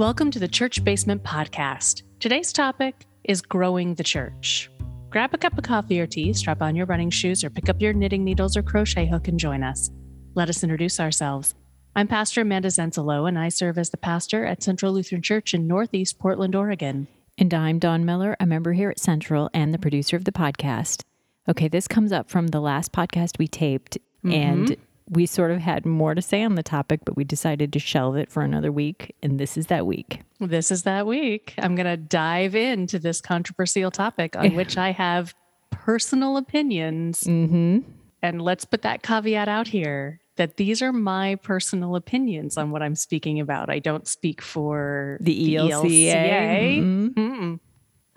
Welcome 0.00 0.30
to 0.30 0.38
the 0.38 0.48
Church 0.48 0.82
Basement 0.82 1.22
Podcast. 1.24 2.04
Today's 2.20 2.54
topic 2.54 3.04
is 3.24 3.42
growing 3.42 3.92
the 3.94 4.02
church. 4.02 4.70
Grab 5.10 5.34
a 5.34 5.36
cup 5.36 5.58
of 5.58 5.64
coffee 5.64 6.00
or 6.00 6.06
tea, 6.06 6.32
strap 6.32 6.62
on 6.62 6.74
your 6.74 6.86
running 6.86 7.10
shoes, 7.10 7.44
or 7.44 7.50
pick 7.50 7.68
up 7.68 7.82
your 7.82 7.92
knitting 7.92 8.24
needles 8.24 8.56
or 8.56 8.62
crochet 8.62 9.04
hook 9.06 9.28
and 9.28 9.38
join 9.38 9.62
us. 9.62 9.90
Let 10.34 10.48
us 10.48 10.62
introduce 10.62 11.00
ourselves. 11.00 11.54
I'm 11.94 12.08
Pastor 12.08 12.40
Amanda 12.40 12.68
Zenzalo, 12.68 13.28
and 13.28 13.38
I 13.38 13.50
serve 13.50 13.76
as 13.76 13.90
the 13.90 13.98
pastor 13.98 14.46
at 14.46 14.62
Central 14.62 14.94
Lutheran 14.94 15.20
Church 15.20 15.52
in 15.52 15.66
Northeast 15.66 16.18
Portland, 16.18 16.54
Oregon. 16.54 17.06
And 17.36 17.52
I'm 17.52 17.78
Don 17.78 18.06
Miller, 18.06 18.38
a 18.40 18.46
member 18.46 18.72
here 18.72 18.88
at 18.88 18.98
Central 18.98 19.50
and 19.52 19.74
the 19.74 19.78
producer 19.78 20.16
of 20.16 20.24
the 20.24 20.32
podcast. 20.32 21.02
Okay, 21.46 21.68
this 21.68 21.86
comes 21.86 22.10
up 22.10 22.30
from 22.30 22.46
the 22.46 22.60
last 22.60 22.90
podcast 22.90 23.38
we 23.38 23.48
taped, 23.48 23.98
Mm-hmm. 24.24 24.32
and 24.34 24.76
we 25.10 25.26
sort 25.26 25.50
of 25.50 25.58
had 25.58 25.84
more 25.84 26.14
to 26.14 26.22
say 26.22 26.42
on 26.42 26.54
the 26.54 26.62
topic, 26.62 27.00
but 27.04 27.16
we 27.16 27.24
decided 27.24 27.72
to 27.72 27.78
shelve 27.78 28.16
it 28.16 28.30
for 28.30 28.42
another 28.42 28.70
week, 28.70 29.14
and 29.22 29.38
this 29.38 29.56
is 29.56 29.66
that 29.66 29.86
week. 29.86 30.20
This 30.38 30.70
is 30.70 30.84
that 30.84 31.06
week. 31.06 31.54
I'm 31.58 31.74
going 31.74 31.86
to 31.86 31.96
dive 31.96 32.54
into 32.54 32.98
this 32.98 33.20
controversial 33.20 33.90
topic 33.90 34.36
on 34.36 34.54
which 34.54 34.78
I 34.78 34.92
have 34.92 35.34
personal 35.70 36.36
opinions. 36.36 37.24
Mm-hmm. 37.24 37.80
And 38.22 38.42
let's 38.42 38.64
put 38.64 38.82
that 38.82 39.02
caveat 39.02 39.48
out 39.48 39.68
here 39.68 40.20
that 40.36 40.56
these 40.56 40.80
are 40.80 40.92
my 40.92 41.34
personal 41.36 41.96
opinions 41.96 42.56
on 42.56 42.70
what 42.70 42.82
I'm 42.82 42.94
speaking 42.94 43.40
about. 43.40 43.68
I 43.68 43.78
don't 43.78 44.06
speak 44.06 44.40
for 44.40 45.18
The 45.20 45.56
ELCA. 45.56 46.80
Mhm. 46.80 47.14
Mm-mm. 47.14 47.60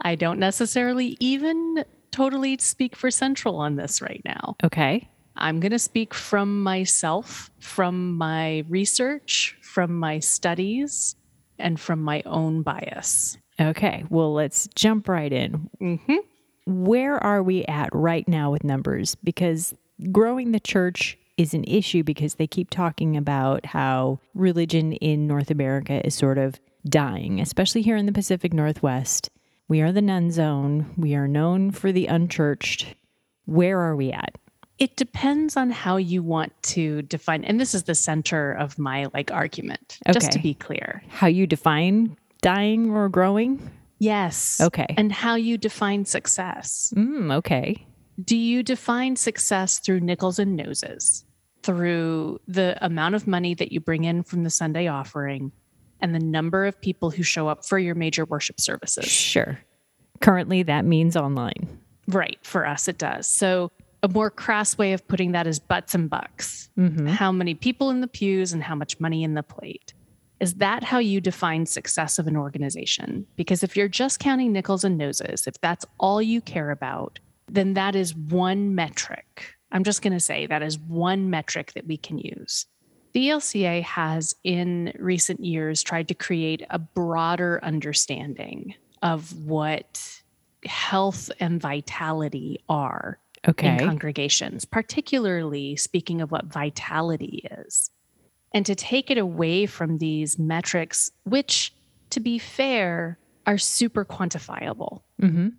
I 0.02 0.16
don't 0.16 0.40
necessarily 0.40 1.18
even 1.20 1.84
totally 2.12 2.58
speak 2.60 2.96
for 2.96 3.10
Central 3.10 3.58
on 3.58 3.76
this 3.76 4.02
right 4.02 4.22
now. 4.24 4.56
Okay. 4.64 5.10
I'm 5.36 5.60
going 5.60 5.72
to 5.72 5.80
speak 5.80 6.14
from 6.14 6.62
myself, 6.62 7.50
from 7.60 8.16
my 8.18 8.64
research, 8.70 9.58
from 9.62 9.98
my 9.98 10.20
studies, 10.20 11.16
and 11.58 11.80
from 11.80 12.02
my 12.02 12.22
own 12.26 12.62
bias. 12.62 13.38
Okay. 13.60 14.04
Well, 14.10 14.34
let's 14.34 14.68
jump 14.76 15.08
right 15.08 15.32
in. 15.32 15.70
hmm 15.80 16.16
Where 16.66 17.22
are 17.24 17.44
we 17.44 17.66
at 17.66 17.90
right 17.94 18.28
now 18.28 18.52
with 18.52 18.64
numbers? 18.64 19.16
Because 19.16 19.74
growing 20.12 20.52
the 20.52 20.60
church 20.60 21.18
is 21.38 21.54
an 21.54 21.64
issue 21.66 22.04
because 22.04 22.36
they 22.36 22.48
keep 22.48 22.70
talking 22.70 23.18
about 23.18 23.66
how 23.66 24.20
religion 24.36 24.94
in 24.94 25.28
North 25.28 25.50
America 25.50 26.06
is 26.06 26.14
sort 26.14 26.38
of 26.38 26.60
dying, 26.88 27.40
especially 27.40 27.82
here 27.82 27.96
in 27.98 28.06
the 28.06 28.12
Pacific 28.12 28.54
Northwest. 28.54 29.30
We 29.68 29.82
are 29.82 29.92
the 29.92 30.02
none 30.02 30.30
zone. 30.32 30.94
We 30.98 31.16
are 31.16 31.28
known 31.28 31.72
for 31.72 31.92
the 31.92 32.08
unchurched. 32.08 32.96
Where 33.46 33.80
are 33.80 33.96
we 33.96 34.12
at? 34.12 34.36
It 34.80 34.96
depends 34.96 35.56
on 35.56 35.70
how 35.70 35.98
you 35.98 36.24
want 36.24 36.52
to 36.64 37.04
define, 37.04 37.44
and 37.44 37.60
this 37.60 37.76
is 37.76 37.84
the 37.84 37.96
center 37.96 38.54
of 38.54 38.80
my 38.80 39.08
like 39.14 39.32
argument, 39.32 40.00
okay. 40.08 40.14
just 40.14 40.32
to 40.32 40.40
be 40.40 40.54
clear. 40.56 41.04
How 41.10 41.28
you 41.28 41.46
define 41.46 42.18
dying 42.42 42.90
or 42.90 43.08
growing? 43.08 43.70
Yes. 44.00 44.60
Okay. 44.60 44.88
And 44.98 45.12
how 45.12 45.36
you 45.36 45.58
define 45.58 46.06
success. 46.06 46.94
Mm, 46.96 47.34
okay. 47.36 47.86
Do 48.24 48.36
you 48.36 48.64
define 48.64 49.16
success 49.16 49.80
through 49.80 50.02
nickels 50.02 50.40
and 50.40 50.56
noses, 50.56 51.24
through 51.62 52.42
the 52.48 52.78
amount 52.86 53.16
of 53.16 53.28
money 53.28 53.54
that 53.54 53.72
you 53.72 53.80
bring 53.80 54.04
in 54.04 54.24
from 54.24 54.44
the 54.44 54.50
Sunday 54.50 54.88
offering, 54.88 55.52
and 56.02 56.14
the 56.14 56.20
number 56.20 56.66
of 56.66 56.80
people 56.82 57.12
who 57.12 57.24
show 57.24 57.48
up 57.48 57.66
for 57.66 57.80
your 57.80 57.96
major 57.96 58.26
worship 58.26 58.60
services? 58.60 59.06
Sure. 59.06 59.60
Currently, 60.20 60.64
that 60.64 60.84
means 60.84 61.16
online. 61.16 61.80
Right. 62.08 62.38
For 62.44 62.66
us, 62.68 62.88
it 62.88 62.98
does. 62.98 63.30
So, 63.30 63.72
a 64.04 64.10
more 64.10 64.30
crass 64.30 64.78
way 64.78 64.92
of 64.94 65.08
putting 65.08 65.32
that 65.32 65.48
is 65.48 65.60
butts 65.60 65.96
and 65.96 66.10
bucks. 66.10 66.70
Mm-hmm. 66.78 67.08
How 67.08 67.32
many 67.32 67.56
people 67.56 67.90
in 67.90 68.02
the 68.02 68.08
pews 68.08 68.52
and 68.52 68.62
how 68.62 68.76
much 68.76 69.00
money 69.00 69.24
in 69.24 69.34
the 69.34 69.44
plate. 69.44 69.94
Is 70.42 70.56
that 70.56 70.84
how 70.84 71.00
you 71.00 71.22
define 71.22 71.66
success 71.66 72.20
of 72.20 72.28
an 72.28 72.36
organization? 72.36 73.26
Because 73.38 73.64
if 73.64 73.78
you're 73.78 73.88
just 73.88 74.20
counting 74.20 74.52
nickels 74.52 74.84
and 74.84 74.98
noses, 74.98 75.48
if 75.48 75.60
that's 75.62 75.86
all 76.00 76.22
you 76.22 76.42
care 76.42 76.72
about, 76.72 77.20
then 77.50 77.76
that 77.76 77.96
is 77.96 78.14
one 78.14 78.76
metric. 78.76 79.54
I'm 79.72 79.86
just 79.86 80.02
going 80.02 80.14
to 80.14 80.20
say 80.20 80.46
that 80.48 80.62
is 80.62 80.78
one 80.78 81.30
metric 81.30 81.72
that 81.74 81.88
we 81.88 81.96
can 81.96 82.18
use. 82.18 82.66
The 83.14 83.30
ELCA 83.30 83.84
has 83.84 84.36
in 84.44 84.92
recent 85.00 85.46
years 85.46 85.82
tried 85.82 86.10
to 86.10 86.14
create 86.14 86.64
a 86.70 86.80
broader 86.80 87.62
understanding 87.64 88.76
of 89.02 89.46
what 89.46 90.22
health 90.66 91.32
and 91.40 91.62
vitality 91.62 92.60
are 92.68 93.20
in 93.46 93.52
Okay. 93.52 93.78
congregations, 93.86 94.66
particularly 94.66 95.76
speaking 95.76 96.22
of 96.22 96.32
what 96.32 96.46
vitality 96.46 97.48
is. 97.66 97.92
And 98.54 98.66
to 98.66 98.76
take 98.76 99.10
it 99.10 99.18
away 99.18 99.66
from 99.66 99.98
these 99.98 100.38
metrics, 100.38 101.12
which, 101.24 101.74
to 102.12 102.20
be 102.20 102.38
fair, 102.40 103.18
are 103.46 103.58
super 103.58 104.06
quantifiable. 104.06 105.02
hmm 105.20 105.50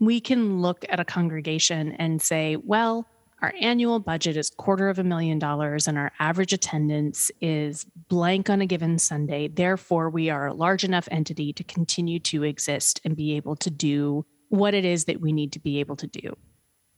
We 0.00 0.20
can 0.20 0.60
look 0.60 0.84
at 0.88 0.98
a 0.98 1.04
congregation 1.04 1.92
and 1.92 2.20
say, 2.20 2.56
well, 2.56 3.06
our 3.42 3.52
annual 3.60 4.00
budget 4.00 4.36
is 4.36 4.48
quarter 4.50 4.88
of 4.88 4.98
a 4.98 5.04
million 5.04 5.38
dollars 5.38 5.86
and 5.86 5.98
our 5.98 6.12
average 6.18 6.52
attendance 6.54 7.30
is 7.42 7.84
blank 8.08 8.48
on 8.48 8.60
a 8.62 8.66
given 8.66 8.98
Sunday. 8.98 9.48
Therefore, 9.48 10.08
we 10.08 10.30
are 10.30 10.46
a 10.46 10.54
large 10.54 10.82
enough 10.82 11.06
entity 11.10 11.52
to 11.52 11.62
continue 11.62 12.18
to 12.20 12.42
exist 12.42 13.00
and 13.04 13.14
be 13.14 13.36
able 13.36 13.54
to 13.56 13.70
do 13.70 14.24
what 14.48 14.72
it 14.72 14.84
is 14.84 15.04
that 15.04 15.20
we 15.20 15.30
need 15.32 15.52
to 15.52 15.60
be 15.60 15.78
able 15.80 15.96
to 15.96 16.06
do. 16.06 16.34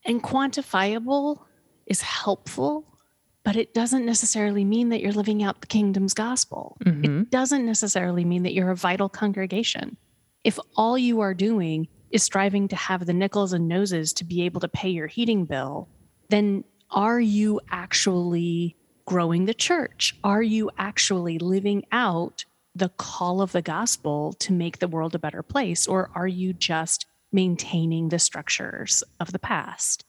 And 0.06 0.22
quantifiable 0.22 1.40
is 1.86 2.00
helpful, 2.00 2.98
but 3.44 3.56
it 3.56 3.74
doesn't 3.74 4.06
necessarily 4.06 4.64
mean 4.64 4.88
that 4.90 5.00
you're 5.00 5.12
living 5.12 5.42
out 5.42 5.60
the 5.60 5.66
kingdom's 5.66 6.14
gospel. 6.14 6.78
hmm 6.82 7.04
It 7.04 7.30
doesn't 7.30 7.66
necessarily 7.66 8.24
mean 8.24 8.44
that 8.44 8.54
you're 8.54 8.70
a 8.70 8.76
vital 8.76 9.08
congregation. 9.08 9.96
If 10.44 10.58
all 10.76 10.96
you 10.96 11.20
are 11.20 11.34
doing 11.34 11.88
is 12.10 12.22
striving 12.22 12.68
to 12.68 12.76
have 12.76 13.04
the 13.04 13.12
nickels 13.12 13.52
and 13.52 13.68
noses 13.68 14.12
to 14.14 14.24
be 14.24 14.42
able 14.42 14.60
to 14.60 14.68
pay 14.68 14.88
your 14.88 15.08
heating 15.08 15.44
bill, 15.44 15.88
then 16.28 16.64
are 16.90 17.20
you 17.20 17.60
actually 17.70 18.76
growing 19.06 19.46
the 19.46 19.54
church? 19.54 20.16
Are 20.22 20.42
you 20.42 20.70
actually 20.78 21.38
living 21.38 21.84
out 21.90 22.44
the 22.76 22.90
call 22.90 23.40
of 23.40 23.52
the 23.52 23.62
gospel 23.62 24.34
to 24.34 24.52
make 24.52 24.78
the 24.78 24.88
world 24.88 25.14
a 25.14 25.18
better 25.18 25.42
place? 25.42 25.86
Or 25.86 26.10
are 26.14 26.28
you 26.28 26.52
just 26.52 27.06
maintaining 27.32 28.08
the 28.08 28.18
structures 28.18 29.02
of 29.20 29.32
the 29.32 29.38
past? 29.38 30.04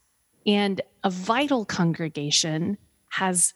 And 0.46 0.82
a 1.04 1.10
vital 1.10 1.66
congregation 1.66 2.78
has 3.10 3.54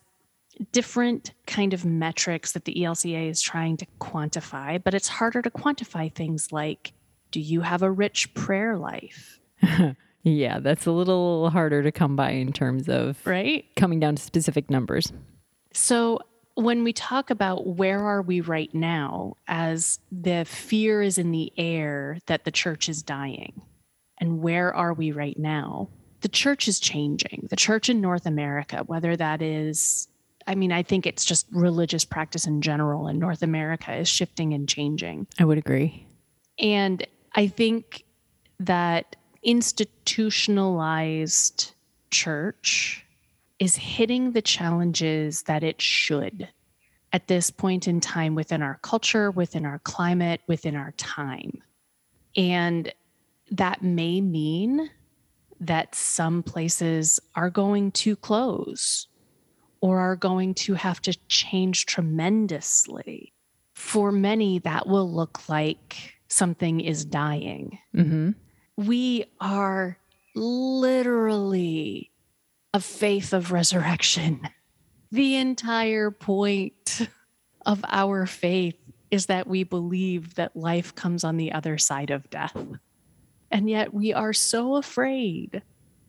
different 0.72 1.34
kind 1.48 1.74
of 1.74 1.86
metrics 1.86 2.52
that 2.52 2.66
the 2.66 2.76
ELCA 2.76 3.30
is 3.30 3.42
trying 3.42 3.78
to 3.78 3.86
quantify, 4.00 4.82
but 4.84 4.94
it's 4.94 5.08
harder 5.08 5.42
to 5.42 5.50
quantify 5.50 6.14
things 6.14 6.52
like 6.52 6.94
do 7.32 7.40
you 7.40 7.62
have 7.62 7.82
a 7.82 7.90
rich 7.90 8.34
prayer 8.34 8.78
life? 8.78 9.40
Yeah, 10.24 10.60
that's 10.60 10.86
a 10.86 10.92
little 10.92 11.50
harder 11.50 11.82
to 11.82 11.92
come 11.92 12.16
by 12.16 12.30
in 12.30 12.54
terms 12.54 12.88
of 12.88 13.18
Right? 13.26 13.66
coming 13.76 14.00
down 14.00 14.16
to 14.18 14.22
specific 14.22 14.70
numbers. 14.70 15.12
So 15.74 16.20
when 16.64 16.84
we 16.84 16.94
talk 16.94 17.30
about 17.30 17.68
where 17.68 18.00
are 18.00 18.22
we 18.22 18.42
right 18.42 18.74
now 18.74 19.36
as 19.48 20.00
the 20.12 20.46
fear 20.46 21.02
is 21.02 21.18
in 21.18 21.32
the 21.32 21.52
air 21.58 22.20
that 22.28 22.46
the 22.46 22.52
church 22.52 22.90
is 22.90 23.02
dying 23.02 23.62
and 24.20 24.42
where 24.42 24.74
are 24.74 24.94
we 24.94 25.12
right 25.12 25.38
now? 25.38 25.90
The 26.22 26.30
church 26.30 26.68
is 26.68 26.80
changing. 26.80 27.48
The 27.50 27.56
church 27.56 27.90
in 27.90 28.00
North 28.00 28.26
America, 28.26 28.84
whether 28.86 29.16
that 29.18 29.42
is 29.42 30.08
I 30.48 30.56
mean, 30.56 30.72
I 30.72 30.82
think 30.82 31.06
it's 31.06 31.24
just 31.24 31.46
religious 31.52 32.04
practice 32.04 32.48
in 32.48 32.62
general 32.62 33.08
in 33.08 33.20
North 33.20 33.44
America 33.44 33.96
is 33.96 34.10
shifting 34.10 34.54
and 34.54 34.68
changing. 34.68 35.28
I 35.40 35.46
would 35.46 35.60
agree. 35.60 36.08
And 36.58 37.06
I 37.36 37.48
think 37.48 38.06
that 38.60 39.16
institutionalized 39.44 41.74
church 42.10 43.06
is 43.62 43.76
hitting 43.76 44.32
the 44.32 44.42
challenges 44.42 45.44
that 45.44 45.64
it 45.64 45.80
should 45.80 46.50
at 47.14 47.28
this 47.28 47.52
point 47.52 47.88
in 47.88 48.00
time 48.02 48.34
within 48.34 48.64
our 48.64 48.80
culture, 48.82 49.30
within 49.30 49.68
our 49.68 49.78
climate, 49.78 50.42
within 50.48 50.76
our 50.76 50.94
time. 50.94 51.62
And 52.36 52.92
that 53.52 53.84
may 53.84 54.20
mean 54.20 54.90
that 55.60 55.94
some 55.94 56.42
places 56.42 57.20
are 57.36 57.52
going 57.52 57.92
to 57.92 58.16
close 58.16 59.08
or 59.80 60.00
are 60.00 60.16
going 60.16 60.56
to 60.56 60.74
have 60.74 61.00
to 61.04 61.16
change 61.28 61.86
tremendously. 61.86 63.32
For 63.76 64.12
many, 64.12 64.58
that 64.60 64.88
will 64.88 65.12
look 65.12 65.48
like 65.48 66.16
something 66.30 66.80
is 66.80 67.06
dying. 67.06 67.78
hmm 67.94 68.32
We 68.76 69.26
are 69.40 70.00
literally 70.34 72.11
a 72.74 72.80
faith 72.80 73.34
of 73.34 73.52
resurrection. 73.52 74.48
The 75.12 75.36
entire 75.36 76.10
point 76.12 77.08
of 77.66 77.84
our 77.88 78.26
faith 78.26 78.78
is 79.10 79.26
that 79.26 79.46
we 79.46 79.64
believe 79.64 80.36
that 80.36 80.56
life 80.56 80.96
comes 80.96 81.24
on 81.24 81.36
the 81.38 81.52
other 81.52 81.78
side 81.78 82.12
of 82.12 82.30
death. 82.30 82.56
And 83.52 83.70
yet 83.70 83.94
we 83.94 84.14
are 84.14 84.32
so 84.32 84.78
afraid 84.78 85.62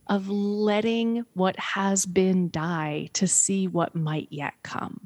of 0.06 0.28
letting 0.28 1.24
what 1.34 1.58
has 1.58 2.06
been 2.06 2.50
die 2.50 3.10
to 3.14 3.26
see 3.26 3.66
what 3.66 3.96
might 3.96 4.28
yet 4.30 4.54
come. 4.62 5.00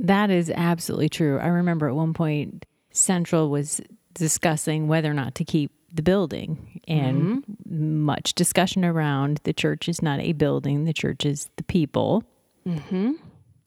That 0.00 0.30
is 0.30 0.50
absolutely 0.50 1.08
true. 1.10 1.38
I 1.38 1.48
remember 1.48 1.88
at 1.88 1.94
one 1.94 2.14
point 2.14 2.64
Central 2.92 3.50
was 3.50 3.80
discussing 4.14 4.88
whether 4.88 5.10
or 5.10 5.14
not 5.14 5.34
to 5.36 5.44
keep 5.44 5.70
the 5.92 6.02
building 6.02 6.80
and 6.86 7.44
mm-hmm. 7.44 8.04
much 8.04 8.34
discussion 8.34 8.84
around 8.84 9.40
the 9.44 9.52
church 9.52 9.88
is 9.88 10.02
not 10.02 10.20
a 10.20 10.32
building, 10.32 10.84
the 10.84 10.92
church 10.92 11.24
is 11.24 11.50
the 11.56 11.64
people. 11.64 12.24
Mm-hmm. 12.66 13.12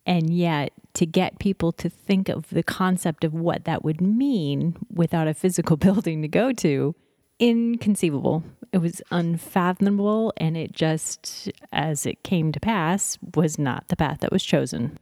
And 0.06 0.34
yet, 0.34 0.74
to 0.96 1.06
get 1.06 1.40
people 1.40 1.72
to 1.74 1.90
think 1.90 2.28
of 2.28 2.50
the 2.50 2.64
concept 2.64 3.24
of 3.24 3.34
what 3.34 3.66
that 3.66 3.84
would 3.84 4.02
mean 4.02 4.76
without 4.92 5.28
a 5.28 5.34
physical 5.34 5.78
building 5.88 6.22
to 6.22 6.28
go 6.28 6.52
to, 6.54 6.96
inconceivable. 7.40 8.44
It 8.72 8.78
was 8.78 9.02
unfathomable. 9.12 10.34
And 10.38 10.56
it 10.56 10.72
just, 10.72 11.52
as 11.72 12.06
it 12.06 12.24
came 12.24 12.52
to 12.52 12.60
pass, 12.60 13.18
was 13.36 13.60
not 13.60 13.90
the 13.90 13.96
path 13.96 14.20
that 14.20 14.32
was 14.32 14.44
chosen. 14.44 14.98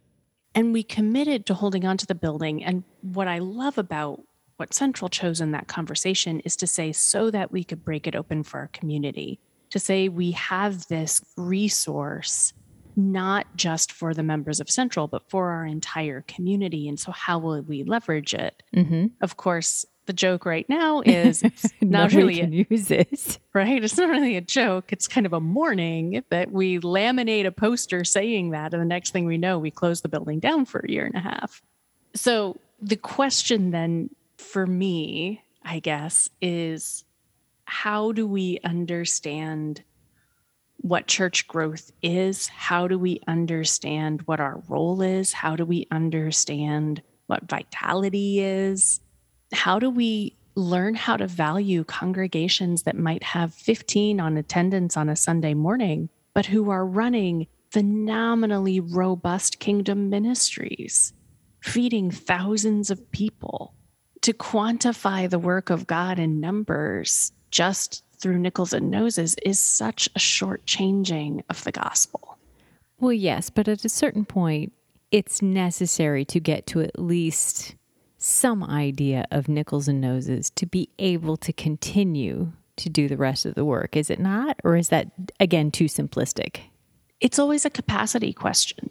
And 0.56 0.74
we 0.74 0.82
committed 0.82 1.46
to 1.46 1.54
holding 1.54 1.86
on 1.86 1.98
to 1.98 2.08
the 2.08 2.16
building. 2.16 2.64
And 2.64 2.84
what 3.02 3.28
I 3.28 3.38
love 3.38 3.78
about 3.78 4.24
what 4.60 4.74
Central 4.74 5.08
chose 5.08 5.40
in 5.40 5.52
that 5.52 5.68
conversation 5.68 6.42
is 6.42 6.56
to 6.58 6.68
say, 6.68 6.92
so 6.92 7.32
that 7.32 7.52
we 7.52 7.64
could 7.64 7.86
break 7.86 8.06
it 8.08 8.16
open 8.16 8.44
for 8.44 8.60
our 8.60 8.68
community, 8.68 9.40
to 9.70 9.80
say 9.80 10.10
we 10.10 10.32
have 10.32 10.88
this 10.88 11.22
resource 11.38 12.54
not 12.96 13.48
just 13.56 13.94
for 13.94 14.14
the 14.14 14.24
members 14.24 14.60
of 14.60 14.70
Central, 14.70 15.08
but 15.08 15.30
for 15.30 15.52
our 15.52 15.66
entire 15.66 16.26
community. 16.28 16.90
And 16.90 17.00
so, 17.00 17.12
how 17.12 17.40
will 17.40 17.62
we 17.62 17.84
leverage 17.84 18.34
it? 18.34 18.62
Mm-hmm. 18.76 19.08
Of 19.22 19.38
course, 19.38 19.86
the 20.06 20.14
joke 20.14 20.46
right 20.46 20.68
now 20.68 21.02
is 21.06 21.44
not 21.82 22.12
really 22.12 22.40
can 22.40 22.52
a, 22.54 22.66
use. 22.70 23.40
Right? 23.54 23.82
It's 23.82 23.98
not 23.98 24.10
really 24.10 24.36
a 24.36 24.42
joke. 24.42 24.92
It's 24.92 25.08
kind 25.08 25.26
of 25.26 25.34
a 25.34 25.40
morning 25.40 26.24
that 26.30 26.52
we 26.52 26.80
laminate 26.80 27.46
a 27.46 27.52
poster 27.52 28.04
saying 28.04 28.52
that, 28.52 28.74
and 28.74 28.82
the 28.82 28.88
next 28.88 29.12
thing 29.12 29.26
we 29.26 29.38
know, 29.38 29.58
we 29.58 29.72
close 29.72 30.02
the 30.02 30.10
building 30.10 30.40
down 30.40 30.66
for 30.66 30.80
a 30.80 30.92
year 30.92 31.06
and 31.06 31.16
a 31.16 31.20
half. 31.20 31.62
So 32.16 32.58
the 32.82 32.98
question 32.98 33.72
then 33.72 34.10
for 34.40 34.66
me, 34.66 35.44
I 35.64 35.80
guess, 35.80 36.30
is 36.42 37.04
how 37.66 38.12
do 38.12 38.26
we 38.26 38.60
understand 38.64 39.84
what 40.78 41.08
church 41.08 41.48
growth 41.48 41.92
is? 42.02 42.48
How 42.48 42.88
do 42.88 42.98
we 42.98 43.22
understand 43.28 44.22
what 44.24 44.40
our 44.40 44.64
role 44.68 45.02
is? 45.02 45.34
How 45.34 45.56
do 45.56 45.66
we 45.66 45.88
understand 45.92 47.02
what 47.28 47.50
vitality 47.50 48.40
is? 48.40 49.02
How 49.52 49.78
do 49.78 49.90
we 49.90 50.36
learn 50.56 50.96
how 50.96 51.18
to 51.18 51.28
value 51.28 51.84
congregations 51.84 52.84
that 52.84 52.98
might 52.98 53.24
have 53.24 53.54
15 53.54 54.20
on 54.20 54.38
attendance 54.38 54.96
on 54.98 55.10
a 55.10 55.16
Sunday 55.16 55.54
morning, 55.54 56.10
but 56.34 56.46
who 56.46 56.70
are 56.70 56.86
running 56.86 57.48
phenomenally 57.72 58.80
robust 58.80 59.60
kingdom 59.60 60.10
ministries, 60.10 61.14
feeding 61.62 62.10
thousands 62.10 62.90
of 62.90 63.12
people? 63.12 63.74
To 64.22 64.34
quantify 64.34 65.30
the 65.30 65.40
work 65.40 65.70
of 65.70 65.88
God 65.88 66.20
in 66.20 66.40
numbers 66.40 67.32
just 67.52 68.04
through 68.20 68.38
nickels 68.38 68.74
and 68.74 68.92
noses 68.92 69.36
is 69.46 69.60
such 69.60 70.10
a 70.16 70.20
short 70.20 70.66
changing 70.66 71.44
of 71.50 71.64
the 71.64 71.72
gospel. 71.72 72.38
Well, 73.00 73.14
yes, 73.14 73.50
but 73.50 73.68
at 73.68 73.86
a 73.86 73.90
certain 73.90 74.26
point, 74.26 74.74
it's 75.12 75.42
necessary 75.42 76.26
to 76.26 76.40
get 76.40 76.68
to 76.68 76.82
at 76.82 77.00
least 77.00 77.76
some 78.18 78.64
idea 78.64 79.26
of 79.32 79.48
nickels 79.48 79.88
and 79.88 80.02
noses 80.02 80.50
to 80.52 80.66
be 80.66 80.90
able 81.00 81.38
to 81.38 81.54
continue 81.54 82.52
to 82.76 82.90
do 82.90 83.08
the 83.08 83.18
rest 83.18 83.46
of 83.46 83.56
the 83.56 83.66
work, 83.66 83.96
is 83.96 84.10
it 84.10 84.20
not? 84.20 84.60
Or 84.64 84.76
is 84.76 84.90
that, 84.90 85.08
again, 85.40 85.72
too 85.72 85.86
simplistic? 85.86 86.60
It's 87.22 87.40
always 87.40 87.66
a 87.66 87.70
capacity 87.70 88.34
question. 88.34 88.90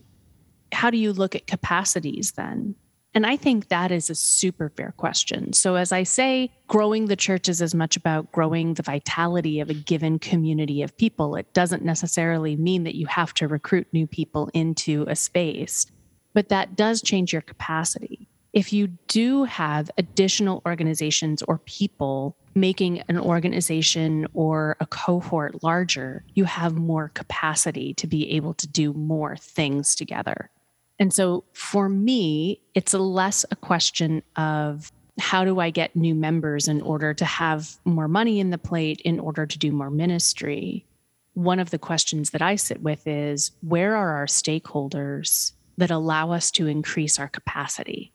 How 0.73 0.91
do 0.91 0.99
you 0.99 1.13
look 1.13 1.35
at 1.35 1.47
capacities 1.47 2.33
then? 2.33 2.75
And 3.19 3.27
I 3.27 3.37
think 3.37 3.67
that 3.67 3.91
is 3.91 4.11
a 4.11 4.15
super 4.15 4.69
fair 4.77 4.95
question. 4.97 5.53
So, 5.53 5.75
as 5.75 5.91
I 5.91 6.05
say, 6.05 6.53
growing 6.69 7.07
the 7.07 7.17
church 7.17 7.49
is 7.49 7.61
as 7.61 7.75
much 7.75 7.97
about 7.97 8.31
growing 8.31 8.75
the 8.75 8.85
vitality 8.85 9.59
of 9.59 9.69
a 9.69 9.75
given 9.75 10.21
community 10.21 10.83
of 10.83 10.97
people. 10.97 11.35
It 11.35 11.53
doesn't 11.53 11.85
necessarily 11.85 12.55
mean 12.55 12.85
that 12.85 12.95
you 12.95 13.07
have 13.07 13.35
to 13.35 13.49
recruit 13.49 13.89
new 13.93 14.07
people 14.07 14.51
into 14.55 15.05
a 15.09 15.17
space, 15.17 15.85
but 16.33 16.49
that 16.51 16.77
does 16.77 17.03
change 17.03 17.33
your 17.33 17.43
capacity. 17.43 18.29
If 18.53 18.73
you 18.73 18.87
do 19.09 19.43
have 19.43 19.91
additional 19.99 20.63
organizations 20.65 21.43
or 21.43 21.59
people 21.59 22.37
making 22.55 23.01
an 23.09 23.19
organization 23.19 24.29
or 24.33 24.77
a 24.79 24.87
cohort 24.87 25.65
larger, 25.65 26.23
you 26.35 26.45
have 26.45 26.77
more 26.77 27.09
capacity 27.09 27.95
to 27.95 28.07
be 28.07 28.31
able 28.37 28.55
to 28.55 28.69
do 28.69 28.93
more 28.93 29.37
things 29.37 29.97
together. 29.97 30.53
And 30.99 31.13
so 31.13 31.45
for 31.53 31.89
me, 31.89 32.61
it's 32.75 32.95
less 32.95 33.45
a 33.51 33.57
question 33.57 34.23
of 34.37 34.93
how 35.19 35.45
do 35.45 35.61
I 35.61 35.71
get 35.71 35.97
new 35.97 36.15
members 36.15 36.69
in 36.69 36.81
order 36.81 37.15
to 37.15 37.25
have 37.25 37.77
more 37.85 38.09
money 38.09 38.41
in 38.41 38.51
the 38.51 38.59
plate, 38.59 39.01
in 39.03 39.19
order 39.19 39.47
to 39.47 39.59
do 39.59 39.73
more 39.73 39.91
ministry? 39.91 40.87
One 41.35 41.59
of 41.59 41.71
the 41.71 41.79
questions 41.79 42.31
that 42.31 42.43
I 42.43 42.57
sit 42.57 42.83
with 42.83 43.07
is 43.07 43.53
where 43.63 43.97
are 43.97 44.17
our 44.17 44.27
stakeholders 44.27 45.53
that 45.77 45.91
allow 45.91 46.33
us 46.33 46.51
to 46.53 46.67
increase 46.67 47.19
our 47.19 47.29
capacity? 47.29 48.13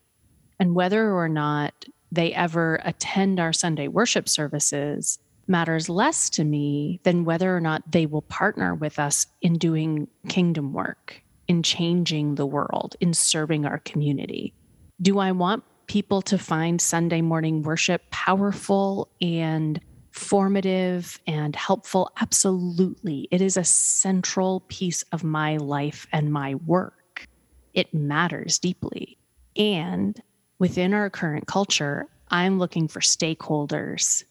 And 0.59 0.75
whether 0.75 1.11
or 1.11 1.29
not 1.29 1.85
they 2.11 2.33
ever 2.33 2.79
attend 2.83 3.39
our 3.39 3.53
Sunday 3.53 3.87
worship 3.87 4.29
services 4.29 5.19
matters 5.47 5.89
less 5.89 6.29
to 6.29 6.43
me 6.43 6.99
than 7.03 7.25
whether 7.25 7.55
or 7.55 7.59
not 7.59 7.91
they 7.91 8.05
will 8.05 8.21
partner 8.21 8.75
with 8.75 8.99
us 8.99 9.25
in 9.41 9.57
doing 9.57 10.07
kingdom 10.29 10.73
work 10.73 11.22
in 11.47 11.63
changing 11.63 12.35
the 12.35 12.45
world, 12.45 12.95
in 12.99 13.13
serving 13.13 13.65
our 13.65 13.79
community? 13.79 14.53
Do 15.01 15.19
I 15.19 15.31
want 15.31 15.63
people 15.87 16.21
to 16.23 16.37
find 16.37 16.79
Sunday 16.79 17.21
morning 17.21 17.61
worship 17.61 18.09
powerful 18.09 19.09
and 19.21 19.79
formative 20.11 21.19
and 21.27 21.55
helpful? 21.55 22.11
Absolutely. 22.21 23.27
It 23.31 23.41
is 23.41 23.57
a 23.57 23.63
central 23.63 24.61
piece 24.67 25.03
of 25.11 25.23
my 25.23 25.57
life 25.57 26.07
and 26.11 26.31
my 26.31 26.55
work. 26.55 27.27
It 27.73 27.93
matters 27.93 28.59
deeply. 28.59 29.17
And 29.55 30.21
within 30.59 30.93
our 30.93 31.09
current 31.09 31.47
culture, 31.47 32.07
I'm 32.29 32.59
looking 32.59 32.87
for 32.87 32.99
stakeholders 32.99 34.23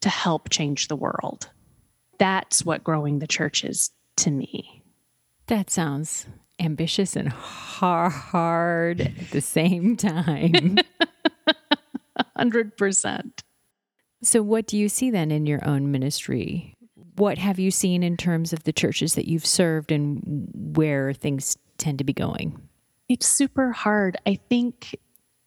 to 0.00 0.08
help 0.08 0.50
change 0.50 0.88
the 0.88 0.96
world. 0.96 1.50
That's 2.18 2.64
what 2.64 2.84
growing 2.84 3.20
the 3.20 3.26
church 3.26 3.64
is 3.64 3.90
to 4.16 4.30
me. 4.30 4.82
That 5.46 5.70
sounds 5.70 6.26
ambitious 6.60 7.16
and 7.16 7.28
hard 7.28 9.00
at 9.00 9.30
the 9.30 9.40
same 9.40 9.96
time. 9.96 10.78
100%. 12.38 13.42
So, 14.22 14.42
what 14.42 14.66
do 14.66 14.76
you 14.76 14.88
see 14.88 15.10
then 15.10 15.30
in 15.30 15.46
your 15.46 15.66
own 15.66 15.90
ministry? 15.92 16.74
What 17.16 17.38
have 17.38 17.58
you 17.58 17.70
seen 17.70 18.02
in 18.02 18.16
terms 18.16 18.52
of 18.52 18.64
the 18.64 18.72
churches 18.72 19.14
that 19.14 19.28
you've 19.28 19.46
served 19.46 19.92
and 19.92 20.48
where 20.76 21.12
things 21.12 21.56
tend 21.78 21.98
to 21.98 22.04
be 22.04 22.12
going? 22.12 22.60
It's 23.08 23.26
super 23.26 23.72
hard. 23.72 24.16
I 24.26 24.38
think 24.48 24.96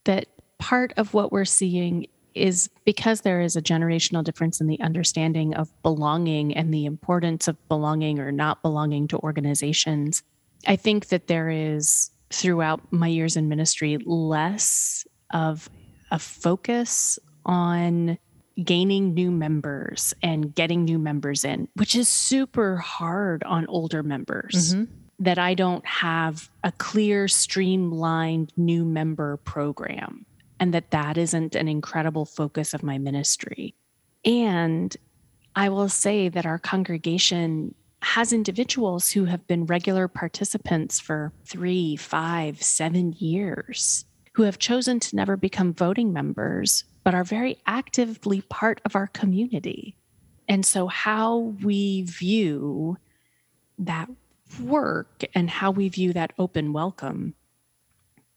that 0.06 0.28
part 0.58 0.94
of 0.98 1.14
what 1.14 1.32
we're 1.32 1.46
seeing 1.46 2.08
is 2.34 2.70
because 2.86 3.22
there 3.22 3.42
is 3.42 3.56
a 3.56 3.62
generational 3.62 4.24
difference 4.24 4.62
in 4.62 4.68
the 4.68 4.80
understanding 4.80 5.54
of 5.54 5.70
belonging 5.84 6.56
and 6.56 6.74
the 6.74 6.86
importance 6.86 7.48
of 7.48 7.58
belonging 7.68 8.20
or 8.20 8.32
not 8.32 8.62
belonging 8.62 9.08
to 9.10 9.18
organizations. 9.18 10.24
I 10.68 10.76
think 10.76 11.08
that 11.08 11.28
there 11.28 11.50
is 11.50 12.12
throughout 12.30 12.82
my 12.92 13.08
years 13.08 13.36
in 13.36 13.50
ministry 13.50 13.98
less 14.06 15.06
of 15.32 15.70
a 16.12 16.20
focus 16.20 17.20
on 17.46 18.18
gaining 18.64 19.14
new 19.14 19.32
members 19.32 20.14
and 20.22 20.54
getting 20.54 20.84
new 20.84 21.00
members 21.00 21.44
in, 21.46 21.68
which 21.76 21.96
is 21.96 22.08
super 22.08 22.78
hard 22.78 23.44
on 23.44 23.66
older 23.68 24.04
members. 24.04 24.76
Mm-hmm. 24.76 24.94
That 25.20 25.38
I 25.38 25.54
don't 25.54 25.86
have 25.86 26.50
a 26.64 26.72
clear, 26.72 27.28
streamlined 27.28 28.52
new 28.58 28.84
member 28.84 29.38
program, 29.38 30.26
and 30.60 30.74
that 30.74 30.90
that 30.90 31.16
isn't 31.16 31.54
an 31.54 31.68
incredible 31.68 32.26
focus 32.26 32.74
of 32.74 32.82
my 32.82 32.98
ministry. 32.98 33.76
And 34.26 34.98
I 35.56 35.70
will 35.70 35.90
say 35.90 36.28
that 36.30 36.48
our 36.48 36.58
congregation 36.58 37.76
has 38.02 38.34
individuals 38.34 39.12
who 39.12 39.26
have 39.26 39.46
been 39.48 39.66
regular 39.66 40.08
participants 40.08 41.00
for 41.00 41.32
three, 41.46 41.96
five, 41.96 42.62
seven 42.62 43.14
years, 43.14 44.06
who 44.34 44.44
have 44.44 44.60
chosen 44.60 45.00
to 45.00 45.16
never 45.16 45.38
become 45.38 45.74
voting 45.74 46.12
members, 46.12 46.84
but 47.04 47.14
are 47.14 47.24
very 47.24 47.58
actively 47.68 48.42
part 48.42 48.82
of 48.86 48.96
our 48.96 49.08
community. 49.08 49.96
And 50.48 50.66
so, 50.66 50.88
how 50.88 51.38
we 51.64 52.02
view 52.04 52.98
that 53.80 54.10
work 54.60 55.24
and 55.34 55.50
how 55.50 55.72
we 55.72 55.88
view 55.90 56.14
that 56.14 56.34
open 56.38 56.74
welcome, 56.74 57.36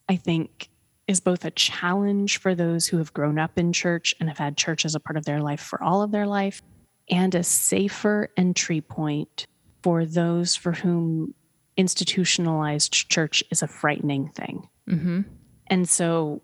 I 0.08 0.16
think, 0.16 0.68
is 1.08 1.20
both 1.20 1.44
a 1.44 1.50
challenge 1.50 2.38
for 2.38 2.54
those 2.54 2.86
who 2.86 2.98
have 2.98 3.12
grown 3.12 3.38
up 3.38 3.58
in 3.58 3.72
church 3.72 4.14
and 4.20 4.28
have 4.28 4.38
had 4.38 4.56
church 4.56 4.84
as 4.84 4.94
a 4.94 5.00
part 5.00 5.16
of 5.16 5.24
their 5.24 5.40
life 5.40 5.60
for 5.60 5.82
all 5.82 6.02
of 6.02 6.12
their 6.12 6.26
life, 6.26 6.62
and 7.10 7.34
a 7.34 7.42
safer 7.42 8.30
entry 8.36 8.80
point 8.80 9.46
for 9.84 10.06
those 10.06 10.56
for 10.56 10.72
whom 10.72 11.34
institutionalized 11.76 13.10
church 13.10 13.44
is 13.50 13.62
a 13.62 13.68
frightening 13.68 14.28
thing. 14.28 14.66
Mm-hmm. 14.88 15.20
And 15.66 15.86
so 15.86 16.40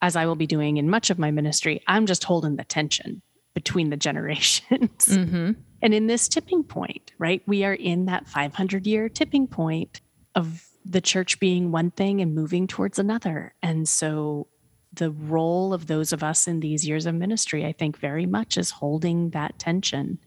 as 0.00 0.16
I 0.16 0.24
will 0.24 0.36
be 0.36 0.46
doing 0.46 0.78
in 0.78 0.88
much 0.88 1.10
of 1.10 1.18
my 1.18 1.30
ministry, 1.30 1.82
I'm 1.86 2.06
just 2.06 2.24
holding 2.24 2.56
the 2.56 2.64
tension 2.64 3.20
between 3.52 3.90
the 3.90 3.96
generations. 4.08 5.04
Mm-hmm. 5.06 5.52
And 5.82 5.94
in 5.94 6.06
this 6.06 6.28
tipping 6.28 6.64
point, 6.64 7.12
right, 7.18 7.42
we 7.46 7.62
are 7.62 7.74
in 7.74 8.06
that 8.06 8.26
500 8.26 8.86
year 8.86 9.10
tipping 9.10 9.48
point 9.48 10.00
of 10.34 10.66
the 10.82 11.02
church 11.02 11.38
being 11.38 11.70
one 11.70 11.90
thing 11.90 12.22
and 12.22 12.34
moving 12.34 12.66
towards 12.66 12.98
another. 12.98 13.52
And 13.62 13.86
so 13.86 14.46
the 14.94 15.10
role 15.10 15.74
of 15.74 15.88
those 15.88 16.14
of 16.14 16.22
us 16.22 16.48
in 16.48 16.60
these 16.60 16.88
years 16.88 17.04
of 17.04 17.14
ministry, 17.14 17.66
I 17.66 17.72
think, 17.72 17.98
very 17.98 18.24
much 18.24 18.56
is 18.56 18.70
holding 18.70 19.28
that 19.30 19.58
tension 19.58 20.20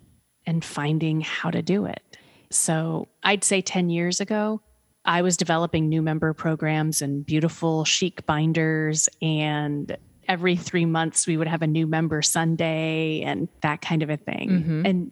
and 0.46 0.64
finding 0.64 1.22
how 1.22 1.50
to 1.50 1.64
do 1.64 1.88
it. 1.88 2.04
So 2.52 3.08
I'd 3.24 3.44
say 3.44 3.62
10 3.62 3.90
years 3.90 4.20
ago, 4.20 4.62
I 5.06 5.22
was 5.22 5.38
developing 5.38 5.90
new 5.90 6.02
member 6.02 6.34
programs 6.34 7.02
and 7.02 7.26
beautiful 7.26 7.86
chic 7.86 8.26
binders. 8.26 9.10
And 9.22 9.98
every 10.28 10.56
three 10.56 10.86
months, 10.86 11.26
we 11.26 11.38
would 11.38 11.48
have 11.48 11.62
a 11.62 11.68
new 11.68 11.88
member 11.88 12.22
Sunday 12.22 13.22
and 13.22 13.48
that 13.62 13.82
kind 13.82 14.04
of 14.04 14.10
a 14.10 14.18
thing. 14.18 14.50
Mhm. 14.50 14.88
And 14.88 15.12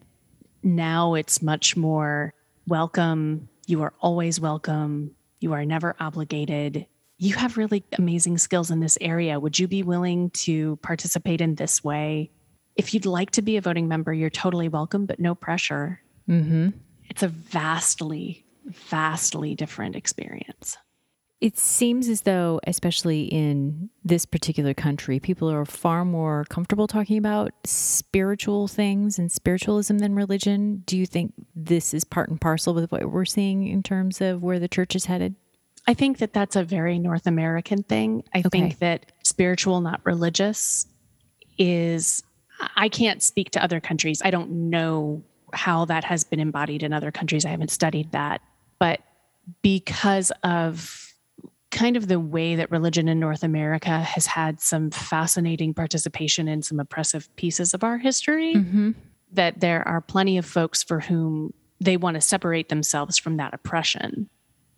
now 0.62 1.15
it's 1.15 1.41
much 1.41 1.75
more 1.75 2.34
welcome. 2.67 3.50
You 3.65 3.81
are 3.81 3.93
always 4.00 4.39
welcome. 4.39 5.12
You 5.39 5.53
are 5.53 5.65
never 5.65 5.96
obligated. 6.00 6.86
You 7.17 7.36
have 7.36 7.58
really 7.58 7.84
amazing 7.98 8.38
skills 8.38 8.72
in 8.72 8.79
this 8.79 8.98
area. 9.01 9.39
Would 9.39 9.58
you 9.58 9.67
be 9.67 9.84
willing 9.84 10.29
to 10.31 10.77
participate 10.77 11.41
in 11.41 11.55
this 11.55 11.84
way? 11.84 12.31
If 12.75 12.93
you'd 12.93 13.05
like 13.05 13.31
to 13.31 13.41
be 13.41 13.58
a 13.58 13.62
voting 13.62 13.88
member, 13.88 14.13
you're 14.13 14.29
totally 14.29 14.69
welcome, 14.69 15.05
but 15.05 15.19
no 15.19 15.36
pressure. 15.36 16.01
Mm-hmm. 16.29 16.69
It's 17.10 17.24
a 17.24 17.28
vastly, 17.28 18.46
vastly 18.66 19.56
different 19.56 19.96
experience. 19.96 20.78
It 21.42 21.58
seems 21.58 22.10
as 22.10 22.22
though, 22.22 22.60
especially 22.68 23.24
in 23.24 23.89
this 24.04 24.25
particular 24.25 24.74
country, 24.74 25.22
people 25.22 25.50
are 25.50 25.63
far 25.63 26.04
more 26.04 26.44
comfortable 26.50 26.86
talking 26.86 27.18
about 27.18 27.54
spiritual 27.63 28.68
things 28.68 29.18
and 29.18 29.32
spiritualism 29.32 30.00
than 30.00 30.16
religion. 30.16 30.84
Do 30.86 30.98
you 30.98 31.06
think 31.06 31.34
this 31.56 31.94
is 31.94 32.04
part 32.04 32.30
and 32.30 32.42
parcel 32.42 32.74
with 32.74 32.92
what 32.92 33.10
we're 33.10 33.24
seeing 33.24 33.68
in 33.68 33.84
terms 33.84 34.20
of 34.20 34.44
where 34.44 34.60
the 34.60 34.68
church 34.68 34.98
is 34.98 35.06
headed? 35.06 35.36
I 35.88 35.94
think 35.94 36.18
that 36.18 36.34
that's 36.34 36.58
a 36.58 36.63
very 36.63 37.00
North 37.00 37.25
American 37.25 37.84
thing. 37.84 38.24
I 38.36 38.39
Okay. 38.39 38.50
think 38.50 38.80
that 38.80 39.13
spiritual, 39.24 39.80
not 39.80 40.01
religious, 40.04 40.88
is, 41.58 42.22
I 42.75 42.89
can't 42.89 43.24
speak 43.24 43.51
to 43.51 43.63
other 43.63 43.80
countries. 43.80 44.22
I 44.25 44.30
don't 44.30 44.70
know 44.70 45.24
how 45.53 45.86
that 45.86 46.03
has 46.03 46.24
been 46.24 46.39
embodied 46.39 46.84
in 46.84 46.94
other 46.94 47.12
countries. 47.12 47.46
I 47.46 47.50
haven't 47.50 47.72
studied 47.72 48.12
that. 48.12 48.41
But 48.79 49.01
because 49.62 50.32
of 50.44 51.13
kind 51.72 51.96
of 51.98 52.08
the 52.08 52.20
way 52.20 52.56
that 52.56 52.72
religion 52.72 53.08
in 53.08 53.20
North 53.20 53.44
America 53.44 54.00
has 54.00 54.25
had 54.25 54.60
some 54.60 54.89
fascinating 54.89 55.74
participation 55.74 56.48
in 56.48 56.62
some 56.62 56.79
oppressive 56.79 57.34
pieces 57.36 57.74
of 57.74 57.84
our 57.84 57.98
history, 57.98 58.56
Mm-hmm. 58.56 58.91
that 59.34 59.60
there 59.60 59.88
are 59.88 60.01
plenty 60.01 60.38
of 60.38 60.46
folks 60.46 60.82
for 60.82 61.00
whom 61.00 61.53
they 61.79 61.96
want 61.98 62.15
to 62.15 62.22
separate 62.22 62.70
themselves 62.70 63.18
from 63.18 63.38
that 63.38 63.53
oppression. 63.53 64.29